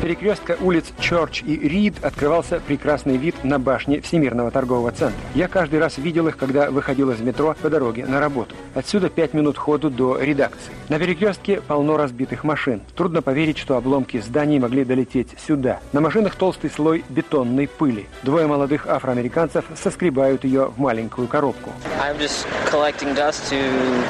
перекрестка 0.02 0.58
улиц 0.60 0.86
Чорч 1.00 1.44
и 1.44 1.56
Рид 1.56 2.04
открывался 2.04 2.60
прекрасный 2.60 3.18
вид 3.18 3.36
на 3.44 3.60
башни 3.60 4.00
Всемирного 4.00 4.50
торгового 4.50 4.92
центра. 4.92 5.20
Я 5.36 5.48
каждый 5.48 5.80
раз 5.80 5.98
видел 5.98 6.28
их, 6.28 6.38
когда 6.38 6.72
выходил 6.72 7.12
из 7.12 7.20
метро 7.20 7.56
по 7.62 7.70
дороге 7.70 8.06
на 8.06 8.20
работу. 8.20 8.56
Отсюда 8.74 9.10
пять 9.10 9.34
минут 9.34 9.58
ходу 9.58 9.90
до 9.90 10.18
редакции. 10.20 10.74
На 10.90 10.98
перекрестке 10.98 11.62
полно 11.62 11.98
разбитых 11.98 12.44
машин. 12.44 12.82
Трудно 12.96 13.22
поверить, 13.22 13.58
что 13.60 13.78
обломки 13.78 14.20
зданий 14.20 14.60
могли 14.60 14.84
долететь 14.84 15.30
сюда. 15.46 15.80
На 15.94 16.02
машинах 16.02 16.36
толстый 16.36 16.72
слой 16.72 17.04
бетонной 17.10 17.68
пыли. 17.68 18.08
Двое 18.24 18.48
молодых 18.48 18.88
афроамериканцев 18.88 19.66
соскребают 19.76 20.44
ее 20.44 20.66
в 20.66 20.80
маленькую 20.80 21.28
коробку. 21.28 21.72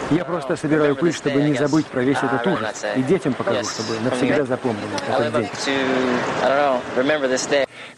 Я 0.10 0.24
просто 0.24 0.56
собираю 0.56 0.96
пыль, 0.96 1.14
чтобы 1.14 1.42
не 1.42 1.54
забыть 1.56 1.86
про 1.88 2.02
весь 2.02 2.18
этот 2.18 2.48
ужас. 2.48 2.86
И 2.96 3.04
детям 3.04 3.34
покажу, 3.34 3.68
чтобы 3.70 4.00
навсегда 4.04 4.46
запомнили 4.46 4.88
этот 5.10 5.34
день. 5.34 5.50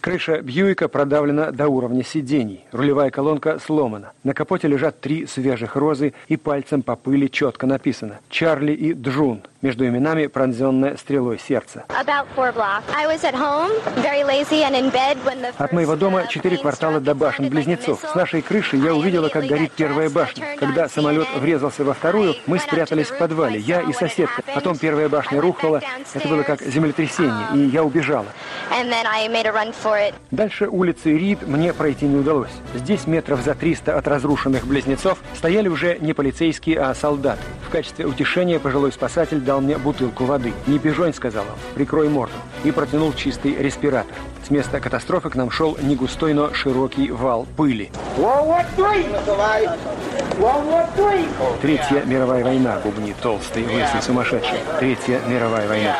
Крыша 0.00 0.42
Бьюика 0.42 0.88
продавлена 0.88 1.50
до 1.50 1.68
уровня 1.68 2.04
сидений. 2.04 2.64
Рулевая 2.72 3.10
колонка 3.10 3.58
сломана. 3.58 4.12
На 4.22 4.34
капоте 4.34 4.68
лежат 4.68 5.00
три 5.00 5.26
свежих 5.26 5.76
розы 5.76 6.12
и 6.28 6.36
пальцем 6.36 6.82
по 6.82 6.94
пыли 6.94 7.30
четко 7.30 7.66
написано 7.66 8.20
«Чарли 8.28 8.72
и 8.72 8.92
Джун». 8.92 9.42
Между 9.64 9.86
именами 9.86 10.26
пронзенное 10.26 10.98
стрелой 10.98 11.38
сердце. 11.38 11.86
От 15.56 15.72
моего 15.72 15.96
дома 15.96 16.26
четыре 16.26 16.58
квартала 16.58 17.00
до 17.00 17.14
башен-близнецов. 17.14 17.98
С 18.12 18.14
нашей 18.14 18.42
крыши 18.42 18.76
я 18.76 18.94
увидела, 18.94 19.30
как 19.30 19.46
горит 19.46 19.72
первая 19.72 20.10
башня. 20.10 20.58
Когда 20.58 20.86
самолет 20.86 21.26
врезался 21.36 21.82
во 21.82 21.94
вторую, 21.94 22.34
мы 22.46 22.58
спрятались 22.58 23.06
в 23.06 23.16
подвале, 23.16 23.58
я 23.58 23.80
и 23.80 23.94
соседка. 23.94 24.42
Потом 24.54 24.76
первая 24.76 25.08
башня 25.08 25.40
рухнула. 25.40 25.80
Это 26.12 26.28
было 26.28 26.42
как 26.42 26.60
землетрясение, 26.60 27.46
и 27.54 27.60
я 27.60 27.84
убежала. 27.84 28.26
Дальше 30.30 30.68
улицы 30.68 31.16
Рид 31.16 31.48
мне 31.48 31.72
пройти 31.72 32.04
не 32.04 32.16
удалось. 32.16 32.52
Здесь 32.74 33.06
метров 33.06 33.40
за 33.40 33.54
300 33.54 33.96
от 33.96 34.06
разрушенных 34.08 34.66
близнецов 34.66 35.20
стояли 35.34 35.68
уже 35.68 35.96
не 36.00 36.12
полицейские, 36.12 36.80
а 36.80 36.94
солдаты. 36.94 37.40
В 37.66 37.70
качестве 37.70 38.04
утешения 38.04 38.60
пожилой 38.60 38.92
спасатель 38.92 39.40
дал 39.40 39.53
мне 39.60 39.78
бутылку 39.78 40.24
воды. 40.24 40.52
«Не 40.66 40.78
пижонь»,— 40.78 41.14
сказал 41.14 41.44
он,— 41.44 41.58
«прикрой 41.74 42.08
морду». 42.08 42.34
И 42.64 42.70
протянул 42.70 43.12
чистый 43.12 43.54
респиратор. 43.54 44.14
С 44.46 44.50
места 44.50 44.80
катастрофы 44.80 45.30
к 45.30 45.36
нам 45.36 45.50
шел 45.50 45.76
не 45.80 45.96
густой, 45.96 46.34
но 46.34 46.52
широкий 46.52 47.10
вал 47.10 47.46
пыли. 47.56 47.90
Третья 51.62 52.02
мировая 52.04 52.44
война, 52.44 52.78
бубнит 52.84 53.16
толстый, 53.22 53.64
лысый 53.64 54.02
сумасшедший. 54.02 54.58
Третья 54.78 55.20
мировая 55.26 55.68
война. 55.68 55.96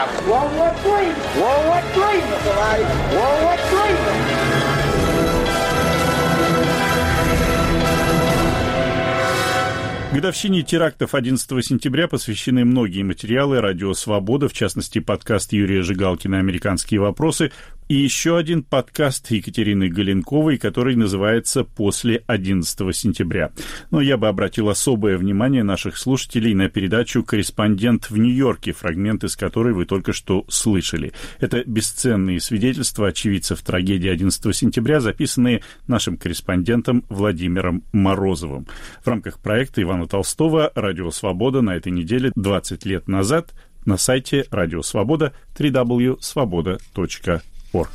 Годовщине 10.15 10.63
терактов 10.63 11.17
11 11.17 11.67
сентября 11.67 12.07
посвящены 12.07 12.65
многие 12.65 13.03
материалы. 13.03 13.61
«Радио 13.61 13.95
Свобода», 13.95 14.49
в 14.49 14.53
частности, 14.53 15.01
подкаст 15.01 15.53
Юрия 15.53 15.83
Жигалкина 15.83 16.39
«Американские 16.39 17.01
вопросы», 17.01 17.51
и 17.89 17.95
еще 17.95 18.39
один 18.39 18.63
подкаст 18.63 19.31
Екатерины 19.31 19.89
Галенковой, 19.89 20.57
который 20.59 20.97
называется 20.97 21.65
«После 21.65 22.23
11 22.27 22.97
сентября». 22.97 23.51
Но 23.91 24.01
я 24.01 24.17
бы 24.17 24.29
обратил 24.29 24.71
особое 24.71 25.19
внимание 25.19 25.63
наших 25.63 25.99
слушателей 25.99 26.55
на 26.55 26.69
передачу 26.69 27.23
«Корреспондент 27.23 28.11
в 28.11 28.17
Нью-Йорке», 28.17 28.73
фрагмент 28.73 29.25
из 29.25 29.37
которой 29.37 29.75
вы 29.75 29.85
только 29.85 30.13
что 30.13 30.45
слышали. 30.49 31.13
Это 31.41 31.63
бесценные 31.67 32.41
свидетельства 32.41 33.09
очевидцев 33.09 33.61
трагедии 33.61 34.09
11 34.09 34.57
сентября, 34.57 35.01
записанные 35.01 35.63
нашим 35.87 36.17
корреспондентом 36.17 37.05
Владимиром 37.11 37.85
Морозовым. 37.93 38.67
В 39.03 39.09
рамках 39.09 39.39
проекта 39.41 39.83
Ивана 39.83 40.07
Толстого 40.07 40.73
«Радио 40.75 41.11
Свобода» 41.11 41.61
на 41.61 41.77
этой 41.77 41.93
неделе 41.93 42.33
20 42.35 42.87
лет 42.87 43.09
назад 43.09 43.53
на 43.85 43.99
сайте 43.99 44.47
Радио 44.51 44.81
Свобода 44.81 45.35
www.svoboda.ru 45.59 47.41
org. 47.75 47.91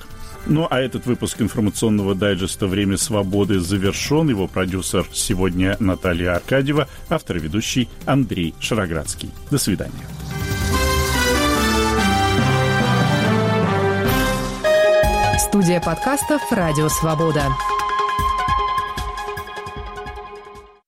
Ну 0.45 0.67
а 0.69 0.79
этот 0.79 1.05
выпуск 1.05 1.41
информационного 1.41 2.15
дайджеста 2.15 2.67
«Время 2.67 2.97
свободы» 2.97 3.59
завершен. 3.59 4.29
Его 4.29 4.47
продюсер 4.47 5.05
сегодня 5.11 5.75
Наталья 5.79 6.35
Аркадьева, 6.35 6.87
автор 7.09 7.37
и 7.37 7.39
ведущий 7.39 7.89
Андрей 8.05 8.55
Шароградский. 8.59 9.31
До 9.51 9.57
свидания. 9.57 9.93
Студия 15.39 15.81
подкастов 15.81 16.41
«Радио 16.51 16.89
Свобода». 16.89 17.43